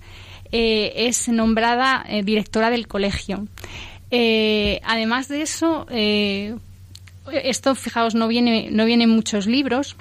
[0.52, 3.46] es nombrada directora del colegio.
[4.10, 5.86] además de eso,
[7.30, 9.96] esto, fijaos, no viene, no viene en muchos libros,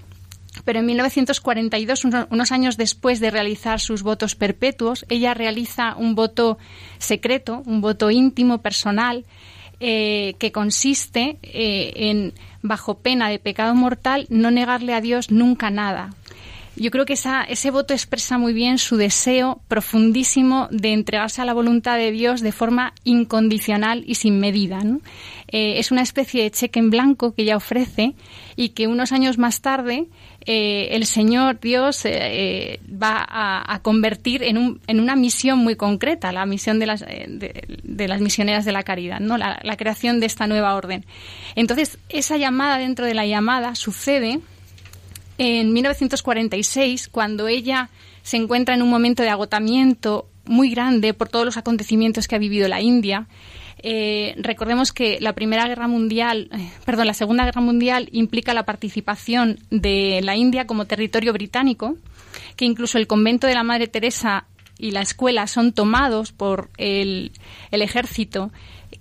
[0.65, 6.57] pero en 1942, unos años después de realizar sus votos perpetuos, ella realiza un voto
[6.99, 9.25] secreto, un voto íntimo, personal,
[9.79, 15.69] eh, que consiste eh, en, bajo pena de pecado mortal, no negarle a Dios nunca
[15.69, 16.11] nada.
[16.75, 21.45] Yo creo que esa, ese voto expresa muy bien su deseo profundísimo de entregarse a
[21.45, 24.81] la voluntad de Dios de forma incondicional y sin medida.
[25.49, 28.15] Eh, es una especie de cheque en blanco que ella ofrece
[28.55, 30.07] y que unos años más tarde
[30.45, 36.31] eh, el Señor Dios eh, va a, convertir en, un, en, una misión muy concreta,
[36.31, 39.37] la misión de las, de, las misioneras de la caridad, ¿no?
[39.37, 41.05] La, creación de esta nueva orden.
[41.55, 44.39] Entonces, esa llamada dentro de la llamada sucede
[45.43, 47.89] en 1946, cuando ella
[48.21, 52.39] se encuentra en un momento de agotamiento muy grande por todos los acontecimientos que ha
[52.39, 53.27] vivido la India
[53.85, 58.65] eh, recordemos que la Primera Guerra Mundial, eh, perdón, la Segunda Guerra Mundial implica la
[58.65, 61.97] participación de la India como territorio británico,
[62.55, 64.45] que incluso el convento de la Madre Teresa
[64.77, 67.33] y la escuela son tomados por el,
[67.71, 68.51] ejército,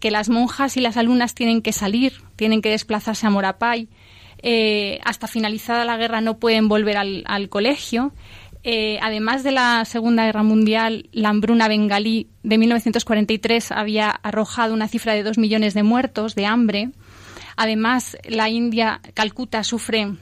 [0.00, 3.88] que las monjas y las alumnas tienen que salir, tienen que desplazarse a Morapay.
[4.42, 8.12] Eh, hasta finalizada la guerra no pueden volver al, colegio
[8.64, 14.88] eh, además de la Segunda Guerra Mundial, la hambruna bengalí de 1943 había arrojado una
[14.88, 16.90] cifra de dos millones de muertos de hambre.
[17.56, 20.12] Además, la India, Calcuta, sufre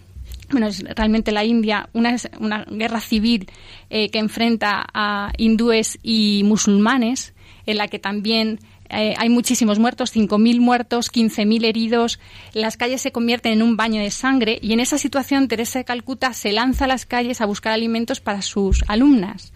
[0.50, 3.48] bueno, es realmente la India, una, una guerra civil
[3.88, 7.34] eh, que enfrenta a hindúes y musulmanes,
[7.66, 8.58] en la que también
[8.90, 12.18] eh, hay muchísimos muertos, 5.000 muertos, 15.000 heridos,
[12.52, 15.84] las calles se convierten en un baño de sangre y en esa situación Teresa de
[15.84, 19.52] Calcuta se lanza a las calles a buscar alimentos para sus alumnas.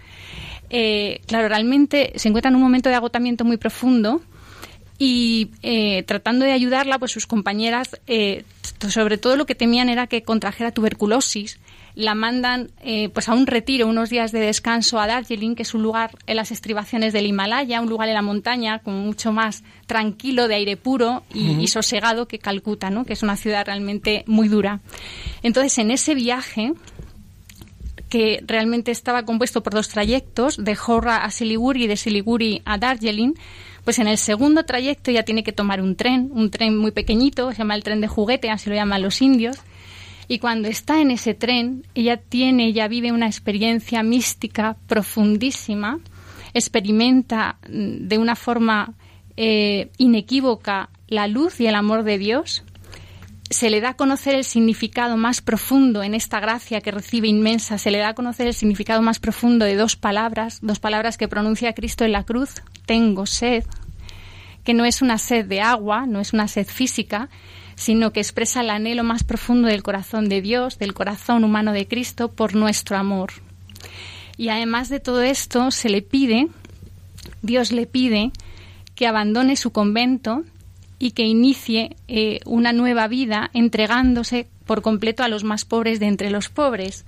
[0.71, 4.23] Eh, claro, realmente se encuentra en un momento de agotamiento muy profundo
[4.99, 8.01] y eh, tratando de ayudarla, pues sus compañeras,
[8.89, 11.59] sobre todo lo que temían era que contrajera tuberculosis
[11.95, 15.75] la mandan eh, pues a un retiro, unos días de descanso a Darjeeling, que es
[15.75, 19.63] un lugar en las estribaciones del Himalaya, un lugar en la montaña, como mucho más
[19.87, 23.05] tranquilo, de aire puro y, sosegado que Calcuta, ¿no?
[23.05, 24.81] que es una ciudad realmente muy dura.
[25.43, 26.75] Entonces, en ese viaje,
[28.09, 32.77] que realmente estaba compuesto por dos trayectos, de Jorra a Siliguri y de Siliguri a
[32.77, 33.35] Darjeeling,
[33.85, 37.53] pues en el segundo trayecto ya tiene que tomar un tren, un tren muy pequeñito,
[37.53, 39.59] se llama el tren de juguete, así lo llaman los indios,
[40.29, 46.01] y cuando está en ese tren, ella tiene, ella vive una experiencia mística profundísima,
[46.55, 48.95] experimenta mm, de una forma
[49.37, 52.65] eh, inequívoca la luz y el amor de Dios
[53.51, 57.79] se le da a conocer el significado más profundo en esta gracia que recibe inmensa,
[57.79, 61.29] se le da a conocer el significado más profundo de dos palabras, dos palabras que
[61.29, 63.65] pronuncia Cristo en la cruz, tengo sed,
[64.65, 67.29] que no es una sed de agua, no es una sed física,
[67.77, 71.87] sino que expresa el anhelo más profundo del corazón de Dios, del corazón humano de
[71.87, 73.33] Cristo, por nuestro amor.
[74.37, 76.49] Y además de todo esto, se le pide,
[77.43, 78.33] Dios le pide
[78.95, 80.45] que abandone su convento
[80.99, 86.07] y que inicie eh, una nueva vida entregándose por completo a los más pobres de
[86.07, 87.05] entre los pobres.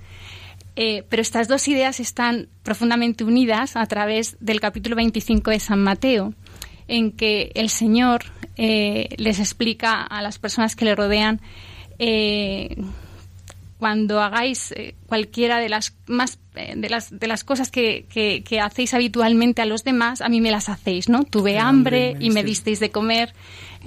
[0.75, 5.81] Eh, pero estas dos ideas están profundamente unidas a través del capítulo 25 de San
[5.81, 6.33] Mateo,
[6.87, 8.25] en que el Señor
[8.57, 11.41] eh, les explica a las personas que le rodean
[13.79, 14.73] cuando hagáis
[15.07, 19.83] cualquiera de las más de las de las cosas que, que, hacéis habitualmente a los
[19.83, 23.33] demás a mí me las hacéis no tuve hambre y me disteis de comer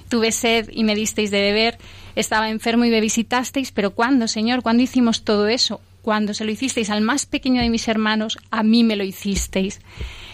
[0.08, 1.78] tuve sed y me disteis de beber,
[2.16, 4.62] estaba enfermo y me visitasteis, pero ¿cuándo, Señor?
[4.62, 5.80] ¿Cuándo hicimos todo eso?
[6.02, 9.80] Cuando se lo hicisteis al más pequeño de mis hermanos, a mí me lo hicisteis.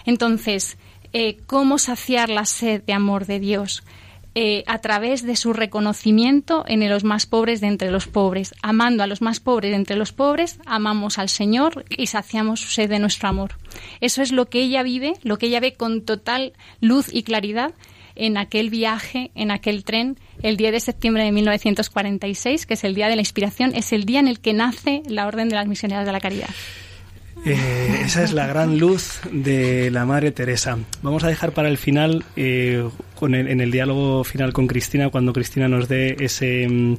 [0.05, 0.77] Entonces,
[1.13, 3.83] eh, ¿cómo saciar la sed de amor de Dios?
[4.39, 8.53] Eh, a través de su reconocimiento en los más pobres de entre los pobres.
[8.61, 12.67] Amando a los más pobres de entre los pobres, amamos al Señor y saciamos su
[12.67, 13.57] sed de nuestro amor.
[13.99, 17.73] Eso es lo que ella vive, lo que ella ve con total luz y claridad
[18.13, 22.93] en aquel viaje, en aquel tren, el 10 de septiembre de 1946, que es el
[22.93, 25.65] día de la inspiración, es el día en el que nace la Orden de las
[25.65, 26.49] Misioneras de la Caridad.
[27.49, 30.77] Eh, esa es la gran luz de la Madre Teresa.
[31.01, 32.83] Vamos a dejar para el final, eh,
[33.15, 36.97] con en el diálogo final con Cristina, cuando Cristina nos dé ese, mm,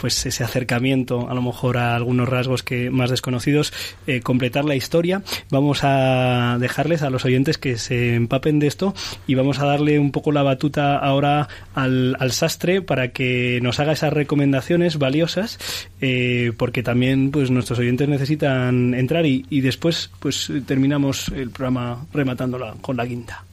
[0.00, 3.72] pues ese acercamiento a lo mejor a algunos rasgos que más desconocidos,
[4.06, 5.22] eh, completar la historia.
[5.50, 8.94] Vamos a dejarles a los oyentes que se empapen de esto
[9.26, 13.92] y vamos a darle un poco la batuta ahora al, sastre para que nos haga
[13.92, 15.58] esas recomendaciones valiosas
[16.00, 22.06] eh, porque también pues nuestros oyentes necesitan entrar y, y después pues terminamos el programa
[22.12, 23.44] rematándola con la quinta.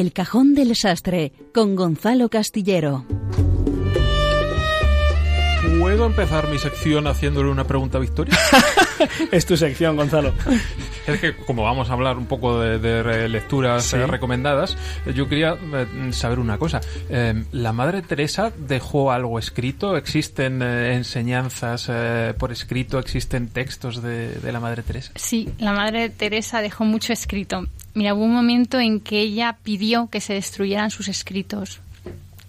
[0.00, 3.04] El cajón del sastre con Gonzalo Castillero.
[5.78, 8.34] ¿Puedo empezar mi sección haciéndole una pregunta a Victoria?
[9.30, 10.32] es tu sección, Gonzalo.
[11.06, 15.58] Es que como vamos a hablar un poco de, lecturas eh, recomendadas, eh, yo quería
[15.60, 16.80] eh, saber una cosa.
[17.52, 19.98] ¿La Madre Teresa dejó algo escrito?
[19.98, 21.90] ¿Existen enseñanzas
[22.38, 22.98] por escrito?
[22.98, 25.12] ¿Existen textos de, de la Madre Teresa?
[25.16, 27.66] Sí, la Madre Teresa dejó mucho escrito.
[27.94, 31.80] Mira, hubo un momento en que ella pidió que se destruyeran sus escritos.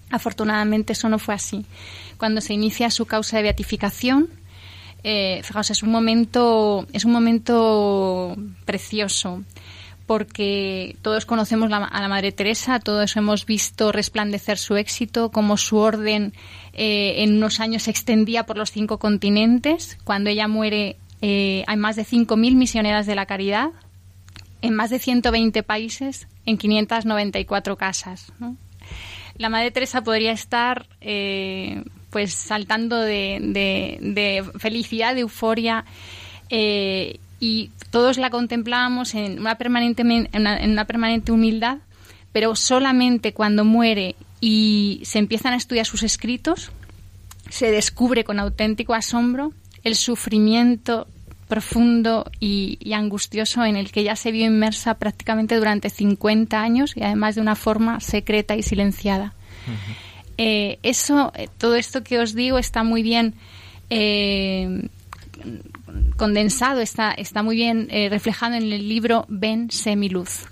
[0.09, 1.65] Afortunadamente eso no fue así.
[2.17, 4.29] Cuando se inicia su causa de beatificación,
[5.03, 9.43] eh, fijaos, es un momento, es un momento precioso
[10.11, 15.77] porque todos conocemos a la Madre Teresa, todos hemos visto resplandecer su éxito, cómo su
[15.77, 16.33] orden
[16.73, 19.97] eh, en unos años se extendía por los cinco continentes.
[20.03, 23.69] Cuando ella muere eh, hay más de 5.000 misioneras de la caridad,
[24.61, 28.31] en más de 120 países, en 594 casas.
[29.37, 35.85] La Madre Teresa podría estar eh, pues saltando de, felicidad, de euforia,
[36.49, 41.79] eh, y todos la contemplábamos una, permanente, en una permanente humildad,
[42.31, 46.71] pero solamente cuando muere y se empiezan a estudiar sus escritos,
[47.49, 51.07] se descubre con auténtico asombro el sufrimiento
[51.51, 57.03] profundo y, angustioso en el que ella se vio inmersa prácticamente durante 50 años y
[57.03, 59.33] además de una forma secreta y silenciada.
[60.37, 63.33] Eh, eso, eh, todo esto que os digo está muy bien
[63.89, 64.87] eh,
[66.15, 70.45] condensado, está, está muy bien reflejado en el libro Ven, Semiluz.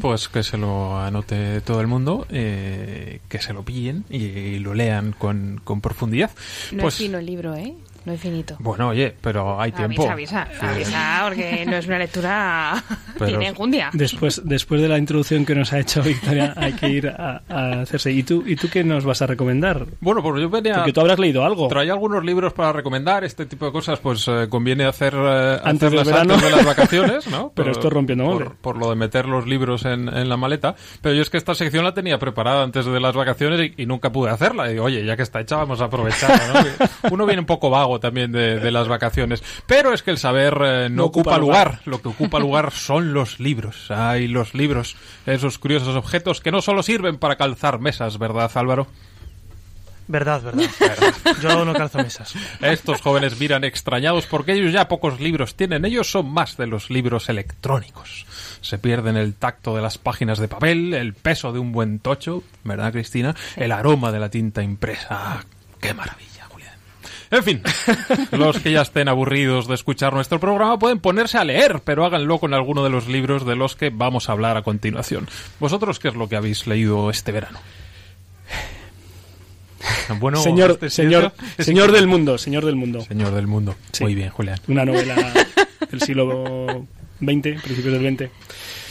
[0.00, 5.12] Pues que se lo anote todo el mundo, que se lo pillen y, lo lean
[5.12, 6.32] con, con profundidad.
[6.72, 7.74] No pues, es fino el libro, ¿eh?
[8.08, 8.56] No infinito.
[8.58, 10.08] Bueno, oye, pero hay tiempo.
[10.08, 12.82] Avisa, avisa, avisa, porque no es una lectura.
[13.18, 13.90] tiene enjundia.
[13.92, 17.42] Después, después de la introducción que nos ha hecho Victoria, hay que ir a,
[17.82, 18.10] hacerse.
[18.10, 19.84] ¿Y tú, ¿Y tú qué nos vas a recomendar?
[20.00, 20.76] Bueno, pues yo venía.
[20.76, 21.68] Porque tú habrás leído algo.
[21.68, 23.24] Traía algunos libros para recomendar.
[23.24, 27.52] Este tipo de cosas, pues eh, conviene hacer eh, antes, de las vacaciones, ¿no?
[27.54, 28.50] pero esto rompiendo molde.
[28.62, 30.76] Por, lo de meter los libros en, en, la maleta.
[31.02, 34.10] Pero yo es que esta sección la tenía preparada antes de las vacaciones y, nunca
[34.10, 34.70] pude hacerla.
[34.70, 36.30] Y digo, oye, ya que está hecha, vamos a aprovechar.
[36.30, 37.10] ¿no?
[37.10, 39.42] Uno viene un poco vago luego también de, las vacaciones.
[39.66, 41.80] Pero es que el saber eh, no, ocupa, lugar.
[41.84, 43.90] Lo que ocupa lugar son los libros.
[43.90, 44.96] Ay, los libros.
[45.26, 48.86] Esos curiosos objetos que no solo sirven para calzar mesas, ¿verdad, Álvaro?
[50.06, 50.64] Verdad, verdad.
[51.42, 52.34] Yo no calzo mesas.
[52.62, 55.84] Estos jóvenes miran extrañados porque ellos ya pocos libros tienen.
[55.84, 58.24] Ellos son más de los libros electrónicos.
[58.62, 62.42] Se pierden el tacto de las páginas de papel, el peso de un buen tocho,
[62.64, 63.36] ¿verdad, Cristina?
[63.56, 65.44] El aroma de la tinta impresa.
[65.78, 66.27] ¡Qué maravilla!
[67.30, 67.62] En fin,
[68.32, 72.38] los que ya estén aburridos de escuchar nuestro programa pueden ponerse a leer, pero háganlo
[72.38, 75.28] con alguno de los libros de los que vamos a hablar a continuación.
[75.60, 77.58] ¿Vosotros qué es lo que habéis leído este verano?
[80.18, 83.02] Bueno, señor, este señor, señor del mundo, señor del mundo.
[83.02, 83.76] Señor del mundo.
[84.00, 84.58] Muy bien, Julián.
[84.66, 85.14] Una novela
[85.90, 86.86] del siglo
[87.20, 88.30] XX, principios del XX.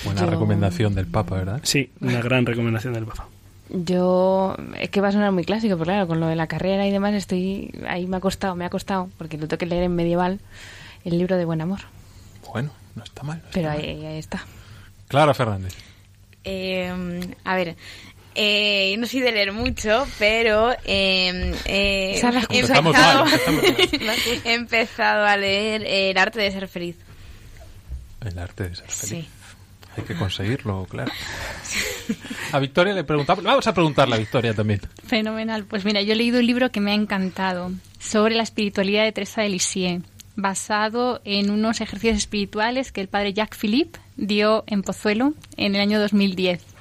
[0.06, 1.60] Buena recomendación del Papa, ¿verdad?
[1.64, 3.28] Sí, una gran recomendación del Papa.
[3.70, 6.88] Yo, es que va a sonar muy clásico, pero claro, con lo de la carrera
[6.88, 9.84] y demás, estoy ahí me ha costado, me ha costado, porque lo tengo que leer
[9.84, 10.39] en medieval,
[11.03, 11.82] el libro de Buen Amor.
[12.51, 13.41] Bueno, no está mal.
[13.51, 14.45] pero Ahí, está.
[15.07, 15.74] Clara Fernández.
[16.43, 17.76] Eh, a ver,
[18.39, 23.26] eh, no soy de leer mucho, pero em, eh, he, empezado,
[24.45, 26.95] he, empezado, a leer El arte de ser feliz.
[28.24, 29.26] El arte de ser feliz.
[29.26, 29.30] Sí.
[29.97, 31.11] Hay que conseguirlo, claro.
[32.51, 34.82] A Victoria le preguntamos, vamos a preguntarle a Victoria también.
[35.05, 35.66] Fenomenal.
[35.66, 39.12] Pues mira, yo he leído un libro que me ha encantado sobre la espiritualidad de
[39.12, 40.03] Teresa de Lisieux,
[40.36, 45.82] basado en unos ejercicios espirituales que el padre Jacques Philippe dio en Pozuelo en el
[45.82, 46.77] año 2010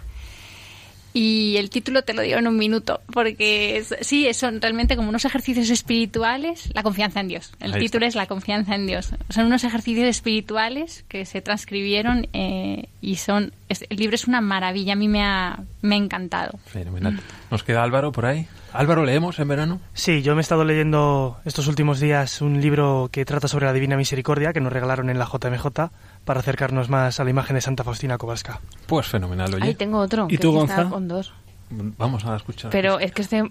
[1.18, 5.24] y el título te lo digo en un minuto, porque sí, son realmente como unos
[5.24, 7.54] ejercicios espirituales, la confianza en Dios.
[7.58, 9.14] El título es la confianza en Dios.
[9.30, 13.54] Son unos ejercicios espirituales que se transcribieron eh, y son...
[13.70, 16.58] el libro es una maravilla, a mí me ha, me ha encantado.
[16.66, 17.18] Fenomenal.
[17.50, 18.46] ¿Nos queda Álvaro por ahí?
[18.74, 19.80] Álvaro, ¿leemos en verano?
[19.94, 23.72] Sí, yo me he estado leyendo estos últimos días un libro que trata sobre la
[23.72, 25.90] Divina Misericordia que nos regalaron en la JMJ
[26.26, 28.60] para acercarnos más a la imagen de Santa Faustina Kowalska.
[28.86, 29.64] Pues fenomenal, oye.
[29.64, 30.26] Ahí tengo otro.
[30.28, 30.90] ¿Y tú, Gonzalo?
[30.90, 31.32] Con dos.
[31.70, 32.70] Vamos a escuchar.
[32.70, 33.42] Pero es que este,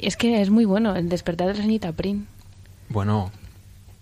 [0.00, 2.26] es que es muy bueno, el despertar de la señorita Prim.
[2.90, 3.32] Bueno,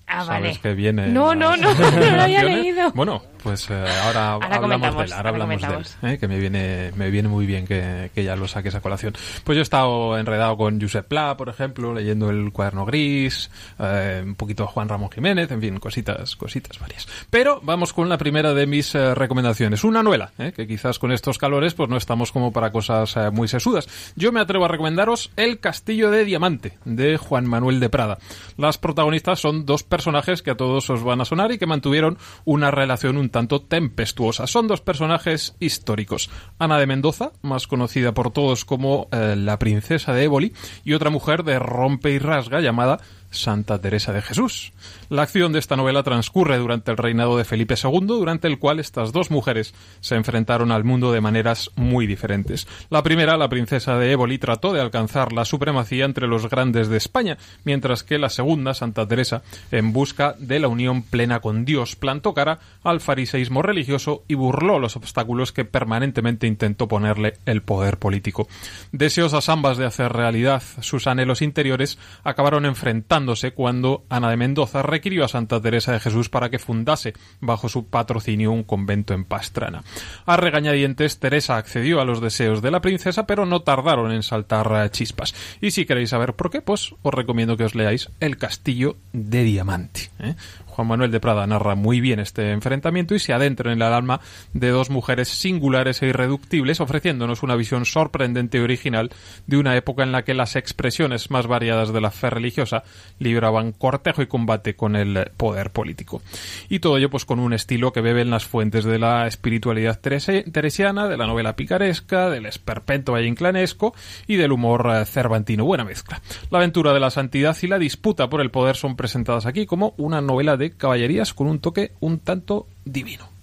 [0.06, 0.58] Ah, vale.
[0.60, 1.08] que viene.
[1.08, 2.90] No, no, no, no, lo había leído.
[2.92, 6.92] Bueno, pues eh, ahora, hablamos de él, ahora, hablamos de él, eh, que me viene,
[6.96, 9.12] me viene muy bien que, que, ya lo saques a colación.
[9.44, 14.22] Pues yo he estado enredado con Josep Pla, por ejemplo, leyendo el cuaderno gris, eh,
[14.24, 17.06] un poquito Juan Ramón Jiménez, en fin, cositas, cositas varias.
[17.28, 21.74] Pero vamos con la primera de mis recomendaciones, una novela, que quizás con estos calores
[21.74, 23.86] pues no estamos como para cosas muy sesudas.
[24.16, 28.16] Yo me atrevo a recomendaros El Castillo de Diamante, de Juan Manuel de Prada.
[28.56, 32.16] Las protagonistas son dos personajes que a todos os van a sonar y que mantuvieron
[32.46, 34.46] una relación un tanto tempestuosa.
[34.46, 36.30] Son dos personajes históricos.
[36.60, 40.52] Ana de Mendoza, más conocida por todos como eh, la princesa de Éboli,
[40.84, 43.00] y otra mujer de rompe y rasga llamada
[43.34, 44.72] Santa Teresa de Jesús.
[45.10, 48.80] La acción de esta novela transcurre durante el reinado de Felipe II, durante el cual
[48.80, 52.66] estas dos mujeres se enfrentaron al mundo de maneras muy diferentes.
[52.90, 56.96] La primera, la princesa de Éboli, trató de alcanzar la supremacía entre los grandes de
[56.96, 61.96] España, mientras que la segunda, Santa Teresa, en busca de la unión plena con Dios,
[61.96, 67.98] plantó cara al fariseísmo religioso y burló los obstáculos que permanentemente intentó ponerle el poder
[67.98, 68.48] político.
[68.92, 73.23] Deseosas ambas de hacer realidad sus anhelos interiores, acabaron enfrentando
[73.54, 77.86] cuando Ana de Mendoza requirió a Santa Teresa de Jesús para que fundase bajo su
[77.86, 79.82] patrocinio un convento en Pastrana.
[80.26, 84.90] A regañadientes, Teresa accedió a los deseos de la princesa, pero no tardaron en saltar
[84.90, 85.34] chispas.
[85.60, 89.44] Y si queréis saber por qué, pues os recomiendo que os leáis El Castillo de
[89.44, 90.10] Diamante.
[90.18, 90.34] ¿eh?
[90.74, 94.20] Juan Manuel de Prada narra muy bien este enfrentamiento y se adentra en el alma
[94.52, 99.10] de dos mujeres singulares e irreductibles, ofreciéndonos una visión sorprendente y original
[99.46, 102.82] de una época en la que las expresiones más variadas de la fe religiosa
[103.20, 106.22] libraban cortejo y combate con el poder político.
[106.68, 110.00] Y todo ello pues con un estilo que bebe en las fuentes de la espiritualidad
[110.00, 113.94] teresiana, de la novela picaresca, del esperpento valleinclanesco
[114.26, 115.64] y del humor eh, cervantino.
[115.64, 116.20] Buena mezcla.
[116.50, 119.94] La aventura de la santidad y la disputa por el poder son presentadas aquí como
[119.98, 123.33] una novela de caballerías con un toque un tanto divino.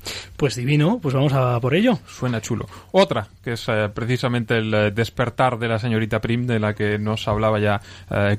[0.00, 0.30] ¿Eh?
[0.36, 1.98] Pues divino, pues vamos a por ello.
[2.06, 2.66] Suena chulo.
[2.92, 6.98] Otra, que es eh, precisamente el eh, despertar de la señorita Prim, de la que
[6.98, 7.80] nos hablaba ya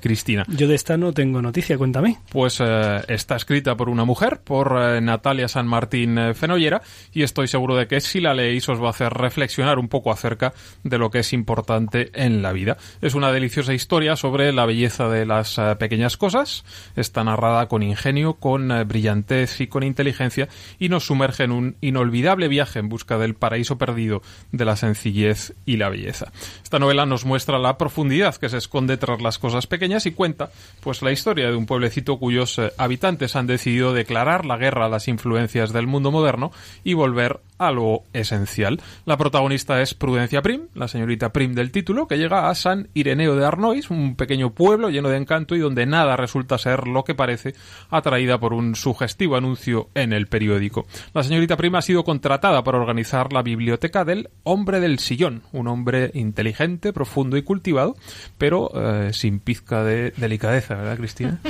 [0.01, 0.45] Cristina.
[0.47, 2.18] Yo de esta no tengo noticia, cuéntame.
[2.30, 6.82] Pues está escrita por una mujer, por Natalia San Martín Fenollera,
[7.14, 10.12] y estoy seguro de que si la leéis os va a hacer reflexionar un poco
[10.12, 10.53] acerca
[10.84, 12.78] de lo que es importante en la vida.
[13.01, 16.64] Es una deliciosa historia sobre la belleza de las pequeñas cosas.
[16.95, 20.49] Está narrada con ingenio, con brillantez y con inteligencia,
[20.80, 24.21] y nos sumerge en un inolvidable viaje en busca del paraíso perdido
[24.51, 26.31] de la sencillez y la belleza.
[26.63, 30.51] Esta novela nos muestra la profundidad que se esconde tras las cosas pequeñas y cuenta
[30.81, 34.89] pues la historia de un pueblecito cuyos eh, habitantes han decidido declarar la guerra a
[34.89, 36.51] las influencias del mundo moderno
[36.83, 38.82] y volver a lo esencial.
[39.05, 43.36] La protagonista es Prudencia Prim, la señorita Prim del título, que llega a San Ireneo
[43.36, 47.14] de Arnois, un pequeño pueblo lleno de encanto y donde nada resulta ser lo que
[47.14, 47.53] parece,
[47.91, 50.88] atraída por un sugestivo anuncio en el periódico.
[51.14, 55.68] La señorita Prim ha sido contratada para organizar la biblioteca del Hombre del Sillón, un
[55.68, 57.95] hombre inteligente, profundo y cultivado,
[58.39, 61.39] pero eh, sin pizca de delicadeza, ¿verdad, Cristina?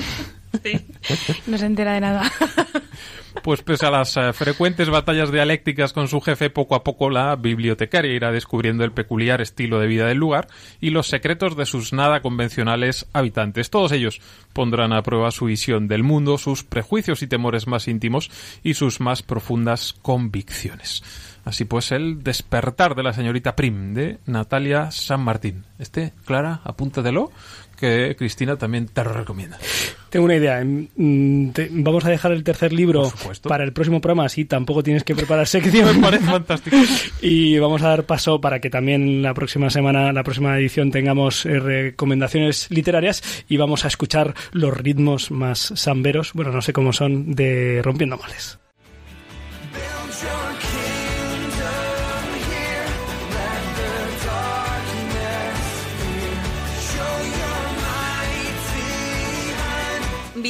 [0.64, 0.86] Sí.
[1.47, 2.30] No se entera de nada.
[3.43, 7.36] Pues pese a las eh, frecuentes batallas dialécticas con su jefe, poco a poco la
[7.36, 10.47] bibliotecaria irá descubriendo el peculiar estilo de vida del lugar
[10.79, 13.69] y los secretos de sus nada convencionales habitantes.
[13.69, 14.21] Todos ellos
[14.53, 18.29] pondrán a prueba su visión del mundo, sus prejuicios y temores más íntimos
[18.63, 21.03] y sus más profundas convicciones.
[21.43, 25.65] Así pues, el despertar de la señorita Prim de Natalia San Martín.
[25.79, 27.32] Este, Clara, apúntatelo,
[27.82, 29.57] que Cristina también te lo recomienda.
[30.11, 30.63] Tengo una idea.
[30.63, 31.51] Mm,
[31.84, 33.11] vamos a dejar el tercer libro
[33.43, 35.97] para el próximo programa, así tampoco tienes que preparar sección.
[35.97, 36.77] Me parece fantástico.
[37.21, 41.45] Y vamos a dar paso para que también la próxima semana, la próxima edición, tengamos
[41.45, 46.93] eh, recomendaciones literarias y vamos a escuchar los ritmos más samberos, bueno, no sé cómo
[46.93, 48.59] son, de Rompiendo Males.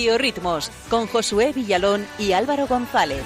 [0.01, 3.21] Biorritmos con Josué Villalón y Álvaro González.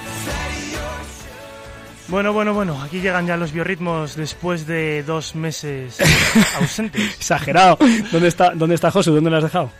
[2.08, 5.96] Bueno, bueno, bueno, aquí llegan ya los biorritmos después de dos meses
[6.60, 7.14] ausentes.
[7.14, 7.78] Exagerado.
[8.12, 9.14] ¿Dónde está, ¿Dónde está Josu?
[9.14, 9.70] ¿Dónde lo has dejado?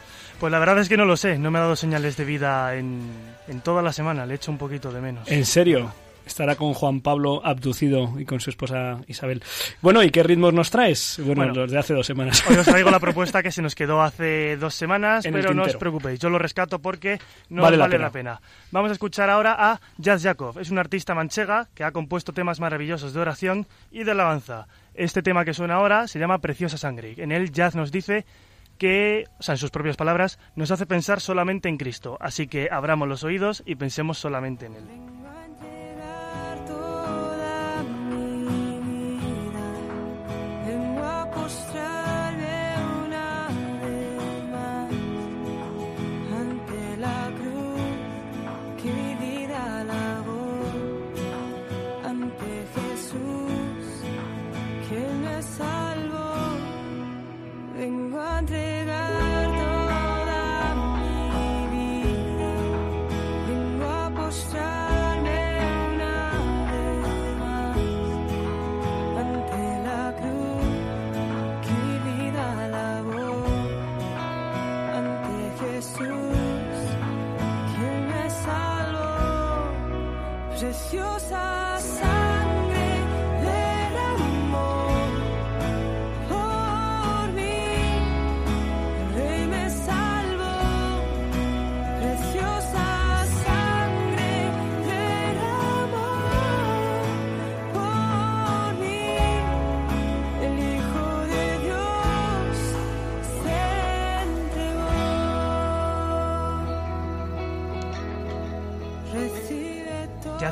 [0.40, 2.74] Pues la verdad es que no lo sé, no me ha dado señales de vida
[2.76, 3.02] en,
[3.46, 5.30] en toda la semana, le he hecho un poquito de menos.
[5.30, 5.92] ¿En serio?
[6.26, 9.42] Estará con Juan Pablo abducido y con su esposa Isabel.
[9.80, 11.20] Bueno, ¿y qué ritmos nos traes?
[11.24, 12.44] Bueno, los de hace dos semanas.
[12.50, 15.76] Hoy os traigo la propuesta que se nos quedó hace dos semanas, pero no os
[15.76, 17.18] preocupéis, yo lo rescato porque
[17.48, 18.40] no vale, la, la, pena.
[18.72, 20.58] Vamos a escuchar ahora a Jazz Jakov.
[20.58, 24.66] Es un artista manchega que ha compuesto temas maravillosos de oración y de alabanza.
[24.94, 27.14] Este tema que suena ahora se llama Preciosa Sangre.
[27.18, 28.24] En él Jazz nos dice
[28.78, 32.16] que, o sea, en sus propias palabras, nos hace pensar solamente en Cristo.
[32.20, 34.84] Así que abramos los oídos y pensemos solamente en Él.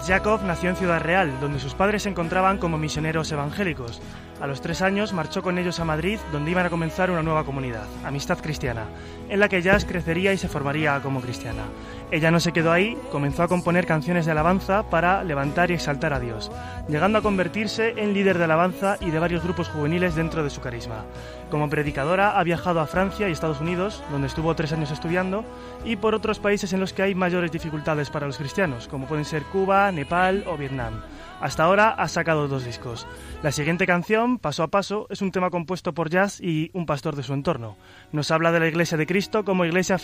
[0.03, 4.01] Yakov nació en Ciudad Real, donde sus padres se encontraban como misioneros evangélicos.
[4.41, 7.45] A los tres años marchó con ellos a Madrid, donde iban a comenzar una nueva
[7.45, 8.85] comunidad, Amistad Cristiana,
[9.29, 11.63] en la que Jazz crecería y se formaría como cristiana.
[12.11, 16.13] Ella no se quedó ahí, comenzó a componer canciones de alabanza para levantar y exaltar
[16.13, 16.51] a Dios,
[16.89, 20.61] llegando a convertirse en líder de alabanza y de varios grupos juveniles dentro de su
[20.61, 21.05] carisma.
[21.51, 25.45] Como predicadora ha viajado a Francia y Estados Unidos, donde estuvo tres años estudiando,
[25.85, 29.25] y por otros países en los que hay mayores dificultades para los cristianos, como pueden
[29.25, 31.03] ser Cuba, Nepal o Vietnam.
[31.41, 33.07] Hasta ahora ha sacado dos discos.
[33.43, 37.17] La siguiente canción, Paso a Paso, es un tema compuesto por Jazz y un pastor
[37.17, 37.77] de su entorno.
[38.13, 39.99] Nos habla de la Iglesia de Cristo como iglesia,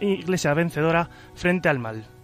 [0.00, 1.10] iglesia vencedora
[1.68, 2.15] al mal.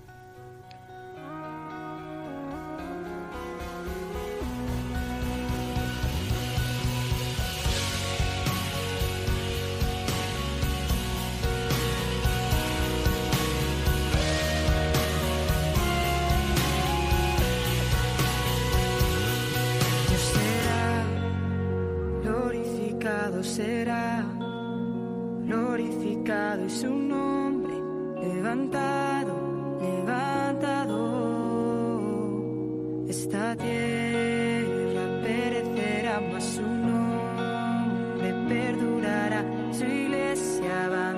[40.62, 41.11] paseaban.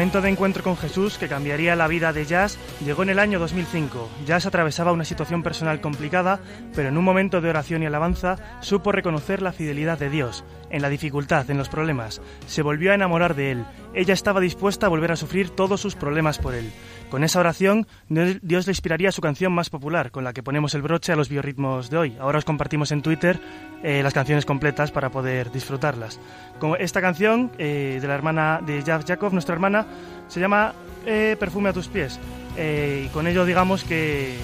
[0.00, 3.38] Momento de encuentro con Jesús que cambiaría la vida de Jazz llegó en el año
[3.38, 4.08] 2005.
[4.24, 6.40] Jazz atravesaba una situación personal complicada,
[6.74, 10.80] pero en un momento de oración y alabanza supo reconocer la fidelidad de Dios, en
[10.80, 12.22] la dificultad, en los problemas.
[12.46, 13.64] Se volvió a enamorar de Él.
[13.92, 16.72] Ella estaba dispuesta a volver a sufrir todos sus problemas por Él.
[17.10, 20.82] Con esa oración, Dios le inspiraría su canción más popular, con la que ponemos el
[20.82, 22.16] broche a los biorritmos de hoy.
[22.20, 23.40] Ahora os compartimos en Twitter
[23.82, 26.20] eh, las canciones completas para poder disfrutarlas.
[26.60, 29.86] Como esta canción eh, de la hermana de Jav Jakov, nuestra hermana,
[30.28, 30.72] se llama
[31.04, 32.20] eh, Perfume a tus pies.
[32.56, 34.36] y con ello digamos que,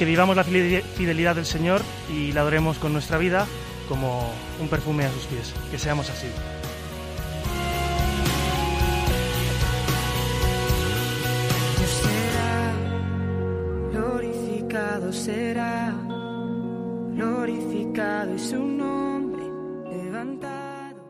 [0.00, 3.46] que vivamos la fidelidad del Señor y la adoremos con nuestra vida
[3.88, 5.54] como un perfume a sus pies.
[5.70, 6.26] Que seamos así.
[15.12, 15.94] Será
[17.14, 19.42] glorificado y su nombre
[19.90, 21.00] levantado.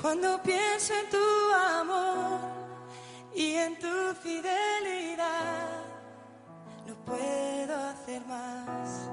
[0.00, 2.40] Cuando pienso en tu amor
[3.34, 5.84] y en tu fidelidad,
[6.86, 9.10] no puedo hacer más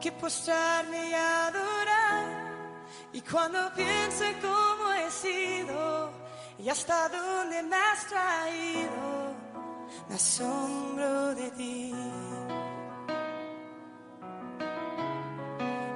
[0.00, 2.42] que postrarme y adorar.
[3.12, 4.81] Y cuando pienso en cómo
[6.58, 9.34] y hasta dónde me has traído,
[10.08, 11.94] me asombro de ti.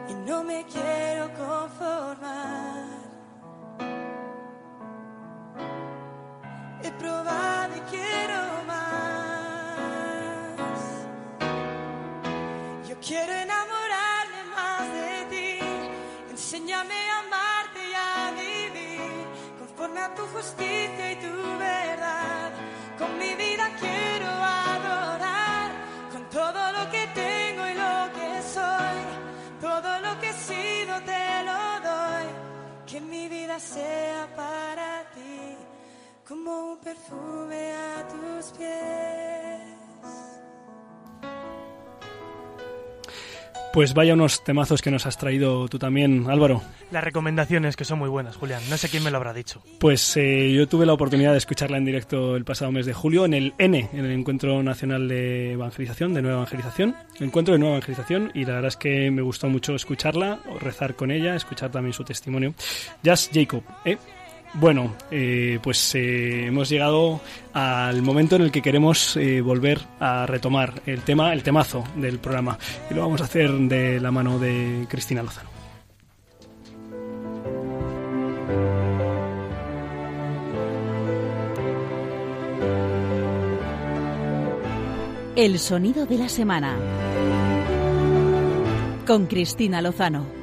[0.08, 2.84] Y no me quiero conformar.
[6.82, 8.86] He probado y quiero más.
[12.88, 15.58] Yo quiero enamorarme más de ti.
[16.30, 16.95] Enséñame
[20.36, 22.52] justicia y tu verdad.
[22.98, 24.28] Con mi vida quiero
[24.72, 25.70] adorar,
[26.12, 28.98] con todo lo que tengo y lo que soy,
[29.60, 31.60] todo lo que he sido te lo
[31.90, 32.26] doy.
[32.86, 35.56] Que mi vida sea para ti
[36.28, 39.75] como un perfume a tus pies.
[43.76, 46.62] Pues vaya unos temazos que nos has traído tú también, Álvaro.
[46.90, 48.62] Las recomendaciones que son muy buenas, Julián.
[48.70, 49.62] No sé quién me lo habrá dicho.
[49.78, 53.26] Pues eh, yo tuve la oportunidad de escucharla en directo el pasado mes de julio
[53.26, 56.96] en el N, en el Encuentro Nacional de Evangelización, de Nueva Evangelización.
[57.20, 61.10] Encuentro de Nueva Evangelización y la verdad es que me gustó mucho escucharla, rezar con
[61.10, 62.54] ella, escuchar también su testimonio.
[63.02, 63.98] Jazz Jacob, ¿eh?
[64.58, 67.20] Bueno, eh, pues eh, hemos llegado
[67.52, 72.18] al momento en el que queremos eh, volver a retomar el tema, el temazo del
[72.18, 72.58] programa.
[72.90, 75.50] Y lo vamos a hacer de la mano de Cristina Lozano.
[85.36, 86.78] El sonido de la semana.
[89.06, 90.35] Con Cristina Lozano.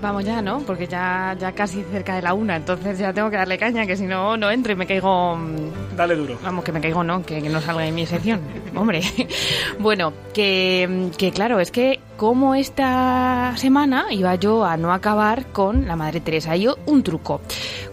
[0.00, 0.60] Vamos ya, ¿no?
[0.60, 3.96] Porque ya, ya casi cerca de la una, entonces ya tengo que darle caña, que
[3.96, 5.36] si no, no entro y me caigo...
[5.36, 6.38] Mm, Dale duro.
[6.42, 8.40] Vamos, que me caigo, no, que, no salga de mi sección.
[8.74, 9.02] Hombre,
[9.78, 15.86] bueno, que, que claro, es que como esta semana iba yo a no acabar con
[15.86, 16.56] la Madre Teresa.
[16.56, 17.42] Y yo, un truco.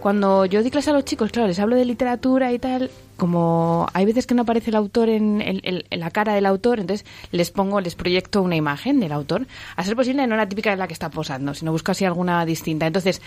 [0.00, 3.88] Cuando yo di clase a los chicos, claro, les hablo de literatura y tal, como
[3.92, 5.42] hay veces que no aparece el autor en,
[5.90, 9.46] la cara del autor, entonces les pongo, les proyecto una imagen del autor.
[9.76, 12.46] A ser posible, no la típica de la que está posando, sino busco así alguna
[12.46, 12.86] distinta.
[12.86, 13.20] Entonces,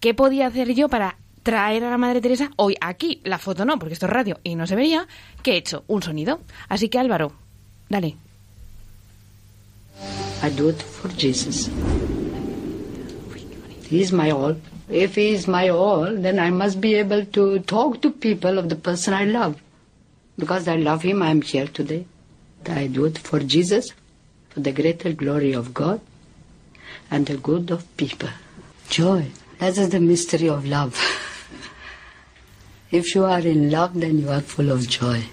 [0.00, 3.20] ¿qué podía hacer yo para traer a la Madre Teresa hoy aquí?
[3.22, 5.06] La foto no, porque esto es radio y no se veía.
[5.42, 5.84] ¿Qué he hecho?
[5.86, 6.40] Un sonido.
[6.68, 7.32] Así que Álvaro,
[7.88, 8.16] dale.
[10.42, 11.70] I do it for Jesus.
[13.88, 14.56] He is my all.
[14.88, 18.68] If he is my all, then I must be able to talk to people of
[18.68, 19.60] the person I love.
[20.38, 22.06] Because I love him, I am here today.
[22.66, 23.92] I do it for Jesus,
[24.50, 26.00] for the greater glory of God
[27.10, 28.28] and the good of people.
[28.88, 29.26] Joy.
[29.58, 30.98] That is the mystery of love.
[32.90, 35.24] if you are in love, then you are full of joy.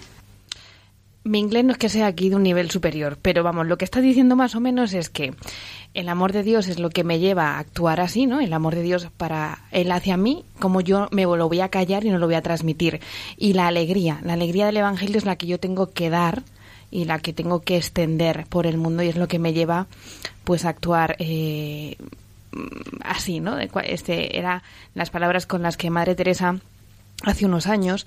[1.24, 3.86] Mi inglés no es que sea aquí de un nivel superior, pero vamos, lo que
[3.86, 5.34] está diciendo más o menos es que
[5.94, 8.40] el amor de Dios es lo que me lleva a actuar así, ¿no?
[8.40, 12.04] El amor de Dios para él hacia mí, como yo me lo voy a callar
[12.04, 13.00] y no lo voy a transmitir.
[13.38, 16.42] Y la alegría, la alegría del Evangelio es la que yo tengo que dar
[16.90, 19.86] y la que tengo que extender por el mundo y es lo que me lleva
[20.44, 21.96] pues a actuar eh,
[23.00, 23.58] así, ¿no?
[23.58, 24.62] Este era
[24.94, 26.56] las palabras con las que Madre Teresa
[27.22, 28.06] hace unos años,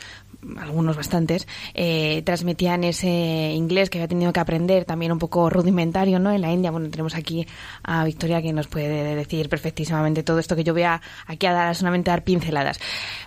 [0.60, 6.20] algunos bastantes, eh, transmitían ese inglés que había tenido que aprender, también un poco rudimentario,
[6.20, 6.32] ¿no?
[6.32, 7.48] En la India, bueno, tenemos aquí
[7.84, 11.54] a Victoria que nos puede decir perfectísimamente todo esto que yo voy a, aquí a
[11.54, 12.80] dar, solamente dar pinceladas.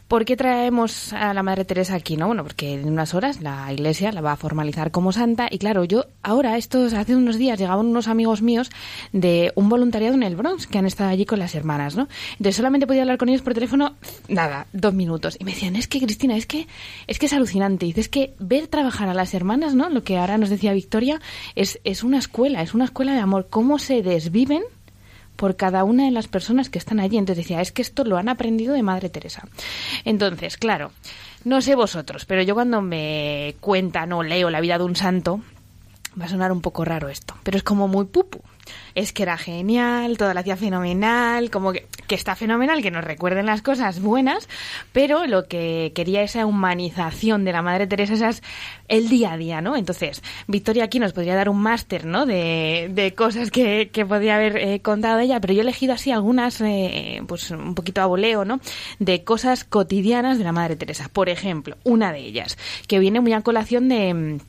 [0.09, 2.17] ¿Por qué traemos a la Madre Teresa aquí?
[2.17, 5.59] No, bueno, porque en unas horas la Iglesia la va a formalizar como santa y
[5.59, 8.71] claro, yo ahora estos hace unos días llegaban unos amigos míos
[9.13, 12.09] de un voluntariado en el Bronx que han estado allí con las hermanas, ¿no?
[12.33, 13.95] Entonces solamente podía hablar con ellos por teléfono
[14.27, 16.67] nada, dos minutos y me decían es que Cristina es que
[17.07, 19.89] es que es alucinante, dices que ver trabajar a las hermanas, ¿no?
[19.91, 21.21] Lo que ahora nos decía Victoria
[21.55, 24.63] es es una escuela, es una escuela de amor, cómo se desviven
[25.37, 27.17] por cada una de las personas que están allí.
[27.17, 29.49] Entonces decía, es que esto lo han aprendido de Madre Teresa.
[30.05, 30.93] Entonces, claro,
[31.45, 35.41] no sé vosotros, pero yo cuando me cuentan o leo la vida de un santo,
[36.21, 38.41] va a sonar un poco raro esto, pero es como muy pupu
[38.95, 43.05] es que era genial, todo lo hacía fenomenal, como que, que, está fenomenal, que nos
[43.05, 44.49] recuerden las cosas buenas,
[44.93, 48.43] pero lo que quería esa humanización de la Madre Teresa es
[48.89, 49.77] el día a día, ¿no?
[49.77, 52.27] Entonces, Victoria aquí nos podría dar un máster, ¿no?
[52.27, 56.11] De, de cosas que, que podría haber eh, contado ella, pero yo he elegido así
[56.11, 58.61] algunas, eh, pues un poquito a voleo, ¿no?
[58.99, 61.09] De cosas cotidianas de la Madre Teresa.
[61.13, 64.41] Por ejemplo, una de ellas, que viene muy a colación de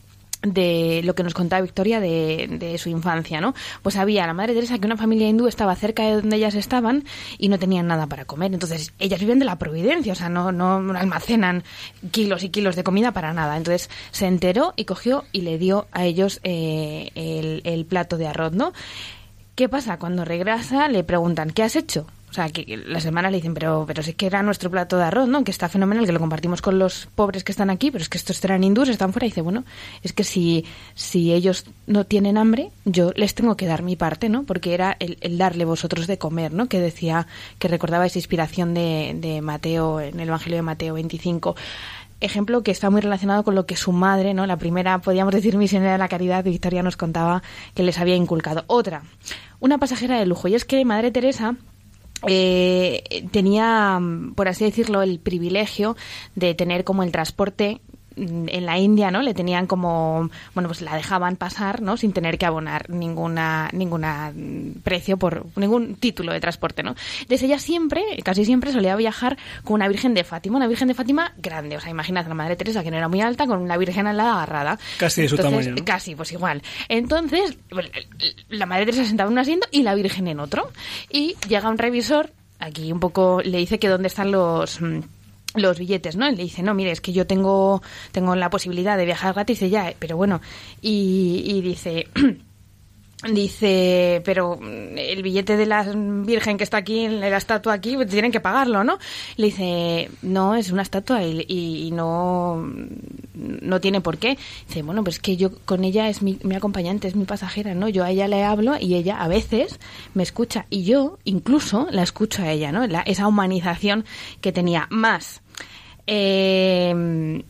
[0.41, 3.53] de lo que nos contaba Victoria de, de, su infancia, ¿no?
[3.83, 7.03] Pues había la Madre Teresa que una familia hindú estaba cerca de donde ellas estaban
[7.37, 8.53] y no tenían nada para comer.
[8.53, 11.63] Entonces, ellas viven de la providencia, o sea, no, no almacenan
[12.11, 13.55] kilos y kilos de comida para nada.
[13.55, 18.27] Entonces, se enteró y cogió y le dio a ellos eh, el, el plato de
[18.27, 18.73] arroz, ¿no?
[19.55, 19.99] ¿Qué pasa?
[19.99, 22.07] Cuando regresa le preguntan, ¿qué has hecho?
[22.31, 25.03] O sea, que las hermanas le dicen, pero, pero sí que era nuestro plato de
[25.03, 25.43] arroz, ¿no?
[25.43, 28.17] Que está fenomenal, que lo compartimos con los pobres que están aquí, pero es que
[28.17, 29.25] estos eran hindúes, están fuera.
[29.25, 29.65] Y dice, bueno,
[30.01, 30.63] es que si,
[30.95, 34.43] si ellos no tienen hambre, yo les tengo que dar mi parte, ¿no?
[34.43, 36.69] Porque era el, el darle vosotros de comer, ¿no?
[36.69, 37.27] Que decía,
[37.59, 41.55] que recordaba esa inspiración de, de Mateo, en el Evangelio de Mateo 25
[42.21, 44.45] ejemplo que está muy relacionado con lo que su madre, ¿no?
[44.45, 47.41] La primera, podríamos decir, misionera de la caridad, Victoria nos contaba
[47.73, 48.63] que les había inculcado.
[48.67, 49.01] Otra,
[49.59, 50.47] una pasajera de lujo.
[50.47, 51.55] Y es que Madre Teresa
[52.27, 53.99] eh, tenía,
[54.35, 55.95] por así decirlo, el privilegio
[56.35, 57.81] de tener como el transporte
[58.15, 59.21] en la India, ¿no?
[59.21, 61.97] Le tenían como, bueno, pues la dejaban pasar, ¿no?
[61.97, 64.33] Sin tener que abonar ninguna, ninguna
[64.83, 66.95] precio por ningún título de transporte, ¿no?
[67.21, 70.93] Entonces ella siempre, casi siempre solía viajar con una Virgen de Fátima, una Virgen de
[70.93, 73.77] Fátima grande, o sea, imagínate la Madre Teresa que no era muy alta, con una
[73.77, 74.77] Virgen al lado agarrada.
[74.97, 75.79] Casi de su Entonces, tamaño.
[75.79, 75.85] ¿no?
[75.85, 76.61] Casi, pues igual.
[76.89, 77.57] Entonces,
[78.49, 80.71] la Madre Teresa sentaba en un asiento y la Virgen en otro.
[81.09, 84.79] Y llega un revisor, aquí un poco le dice que dónde están los
[85.55, 86.29] los billetes, ¿no?
[86.29, 87.81] Y le dice, no, mire, es que yo tengo,
[88.11, 90.41] tengo la posibilidad de viajar gratis, y ya, pero bueno,
[90.81, 92.07] y, y dice,
[93.29, 98.31] dice, pero el billete de la Virgen que está aquí, la estatua aquí, pues tienen
[98.31, 98.97] que pagarlo, ¿no?
[99.37, 102.67] Le dice, no, es una estatua y, y no,
[103.33, 104.37] no tiene por qué.
[104.67, 107.75] Dice, bueno, pues es que yo con ella es mi, mi acompañante, es mi pasajera,
[107.75, 107.89] ¿no?
[107.89, 109.79] Yo a ella le hablo y ella a veces
[110.13, 112.87] me escucha y yo incluso la escucho a ella, ¿no?
[112.87, 114.05] La, esa humanización
[114.41, 115.41] que tenía más.
[116.07, 117.43] Eh,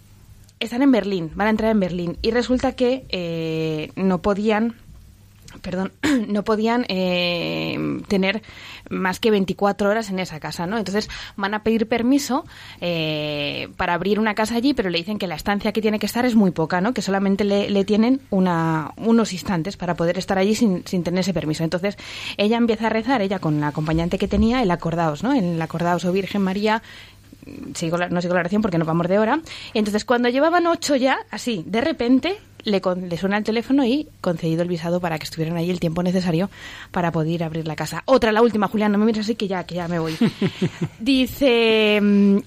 [0.59, 4.76] están en Berlín, van a entrar en Berlín y resulta que eh, no podían
[5.62, 5.91] perdón,
[6.28, 8.41] no podían eh, tener
[8.89, 10.78] más que 24 horas en esa casa, ¿no?
[10.78, 12.45] Entonces van a pedir permiso
[12.82, 16.05] eh, para abrir una casa allí, pero le dicen que la estancia que tiene que
[16.05, 16.93] estar es muy poca, ¿no?
[16.93, 21.22] Que solamente le, le tienen una, unos instantes para poder estar allí sin, sin, tener
[21.22, 21.64] ese permiso.
[21.64, 21.97] Entonces
[22.38, 25.34] ella empieza a rezar, ella con la acompañante que tenía, el acordaos, ¿no?
[25.34, 26.82] El acordaos o Virgen María
[27.74, 29.41] sigo la, no sigo la oración porque no vamos de hora.
[29.74, 34.07] Entonces, cuando llevaban ocho ya, así, de repente, le, con, le, suena el teléfono y
[34.22, 36.49] concedido el visado para que estuvieran ahí el tiempo necesario
[36.91, 38.03] para poder abrir la casa.
[38.05, 40.18] Otra, la última, Julián, no me mires así que ya, que ya me voy.
[40.99, 41.99] Dice,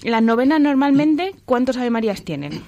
[0.03, 2.61] las novenas normalmente, ¿cuántos Ave Marías tienen?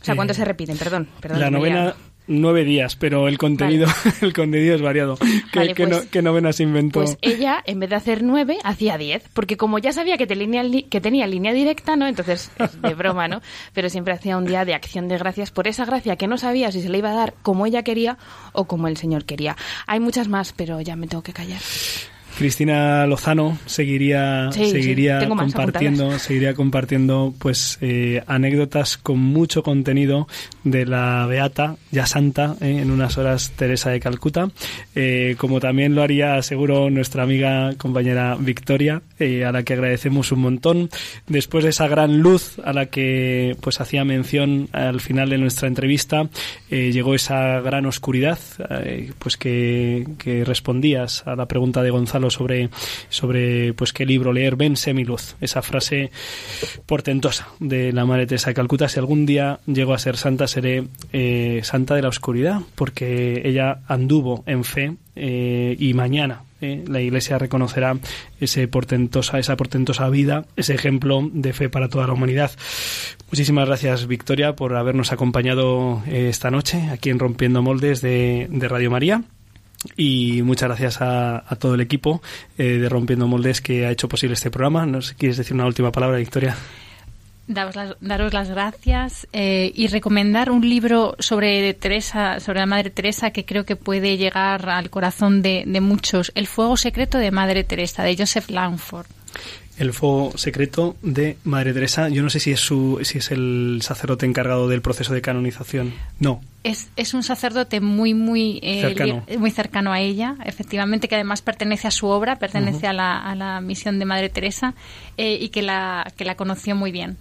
[0.00, 0.76] O sea, ¿cuántos eh, se repiten?
[0.76, 1.08] Perdón.
[1.20, 1.94] perdón la novena...
[2.28, 4.16] Nueve días, pero el contenido, vale.
[4.22, 5.16] el contenido es variado.
[5.16, 7.00] ¿Qué, vale, ¿qué, pues, no, ¿Qué, novena se inventó?
[7.00, 10.36] Pues ella, en vez de hacer nueve, hacía diez, porque como ya sabía que, te
[10.88, 12.06] que tenía línea directa, ¿no?
[12.06, 13.42] Entonces, es de broma, ¿no?
[13.72, 16.70] Pero siempre hacía un día de acción de gracias por esa gracia que no sabía
[16.70, 18.18] si se le iba a dar como ella quería
[18.52, 19.56] o como el Señor quería.
[19.86, 21.60] Hay muchas más, pero ya me tengo que callar.
[22.36, 30.26] Cristina Lozano seguiría sí, seguiría sí, compartiendo seguiría compartiendo pues eh, anécdotas con mucho contenido
[30.64, 34.50] de la beata ya santa eh, en unas horas Teresa de Calcuta
[34.94, 40.40] eh, como también lo haría seguro nuestra amiga compañera Victoria a la que agradecemos un
[40.40, 40.90] montón.
[41.28, 45.68] Después de esa gran luz a la que pues hacía mención al final de nuestra
[45.68, 46.28] entrevista
[46.68, 48.40] llegó esa gran oscuridad
[49.20, 52.70] pues que, que respondías a la pregunta de Gonzalo sobre,
[53.08, 56.10] sobre pues qué libro leer, ven semiluz, esa frase
[56.86, 58.88] portentosa de la Madre Teresa de Calcuta.
[58.88, 63.80] Si algún día llego a ser santa, seré eh, santa de la oscuridad, porque ella
[63.88, 67.96] anduvo en fe eh, y mañana eh, la Iglesia reconocerá
[68.40, 72.52] ese portentosa, esa portentosa vida, ese ejemplo de fe para toda la humanidad.
[73.30, 78.90] Muchísimas gracias, Victoria, por habernos acompañado esta noche aquí en Rompiendo Moldes de, de Radio
[78.90, 79.22] María.
[79.96, 82.22] Y muchas gracias a, todo el equipo
[82.58, 84.86] eh, de Rompiendo Moldes que ha hecho posible este programa.
[84.86, 86.56] ¿No sé, ¿Quieres decir una última palabra, Victoria?
[87.48, 92.90] Daros las, daros las gracias eh, y recomendar un libro sobre Teresa, sobre la Madre
[92.90, 96.30] Teresa, que creo que puede llegar al corazón de muchos.
[96.34, 99.06] El fuego secreto de Madre Teresa, de Joseph Langford.
[99.82, 102.08] El fuego secreto de Madre Teresa.
[102.08, 105.92] Yo no sé si es su, si es el sacerdote encargado del proceso de canonización.
[106.20, 106.40] No.
[106.62, 109.24] Es, es un sacerdote muy muy eh, Cercano.
[109.40, 113.34] muy cercano a ella, efectivamente, que además pertenece a su obra, pertenece a, la, a
[113.34, 114.74] la misión de Madre Teresa
[115.16, 117.16] eh, y que la, que la conoció muy bien.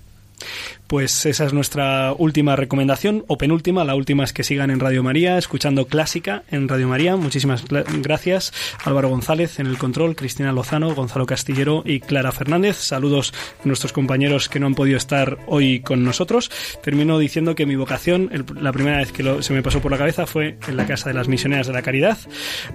[0.88, 3.86] Pues esa es nuestra última recomendación, o penúltima.
[3.86, 7.16] La última es que sigan en Radio María, escuchando Clásica en Radio María.
[7.16, 8.52] Muchísimas gracias.
[8.84, 12.76] Álvaro González en el control, Cristina Lozano, Gonzalo Castillero y Clara Fernández.
[12.78, 13.34] Saludos
[13.64, 16.52] a nuestros compañeros que no han podido estar hoy con nosotros.
[16.84, 19.98] Termino diciendo que mi vocación, el- la primera vez que se me pasó por la
[19.98, 22.18] cabeza fue en la Casa de las Misioneras de la Caridad.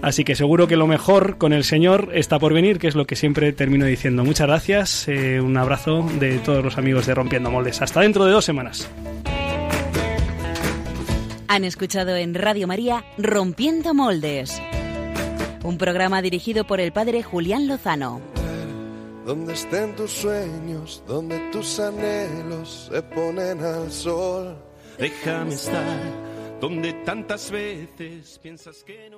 [0.00, 3.06] Así que seguro que lo mejor con el Señor está por venir, que es lo
[3.06, 4.24] que siempre termino diciendo.
[4.24, 5.06] Muchas gracias.
[5.08, 7.80] eh, un abrazo de todos los amigos de Rompiendo Moldes.
[7.80, 8.86] Hasta dentro de dos semanas.
[11.48, 14.60] Han escuchado en Radio María Rompiendo Moldes,
[15.64, 18.20] un programa dirigido por el padre Julián Lozano.
[19.24, 24.58] Donde estén tus sueños, donde tus anhelos se ponen al sol.
[24.98, 26.26] Déjame estar
[26.60, 29.15] donde tantas veces piensas que no.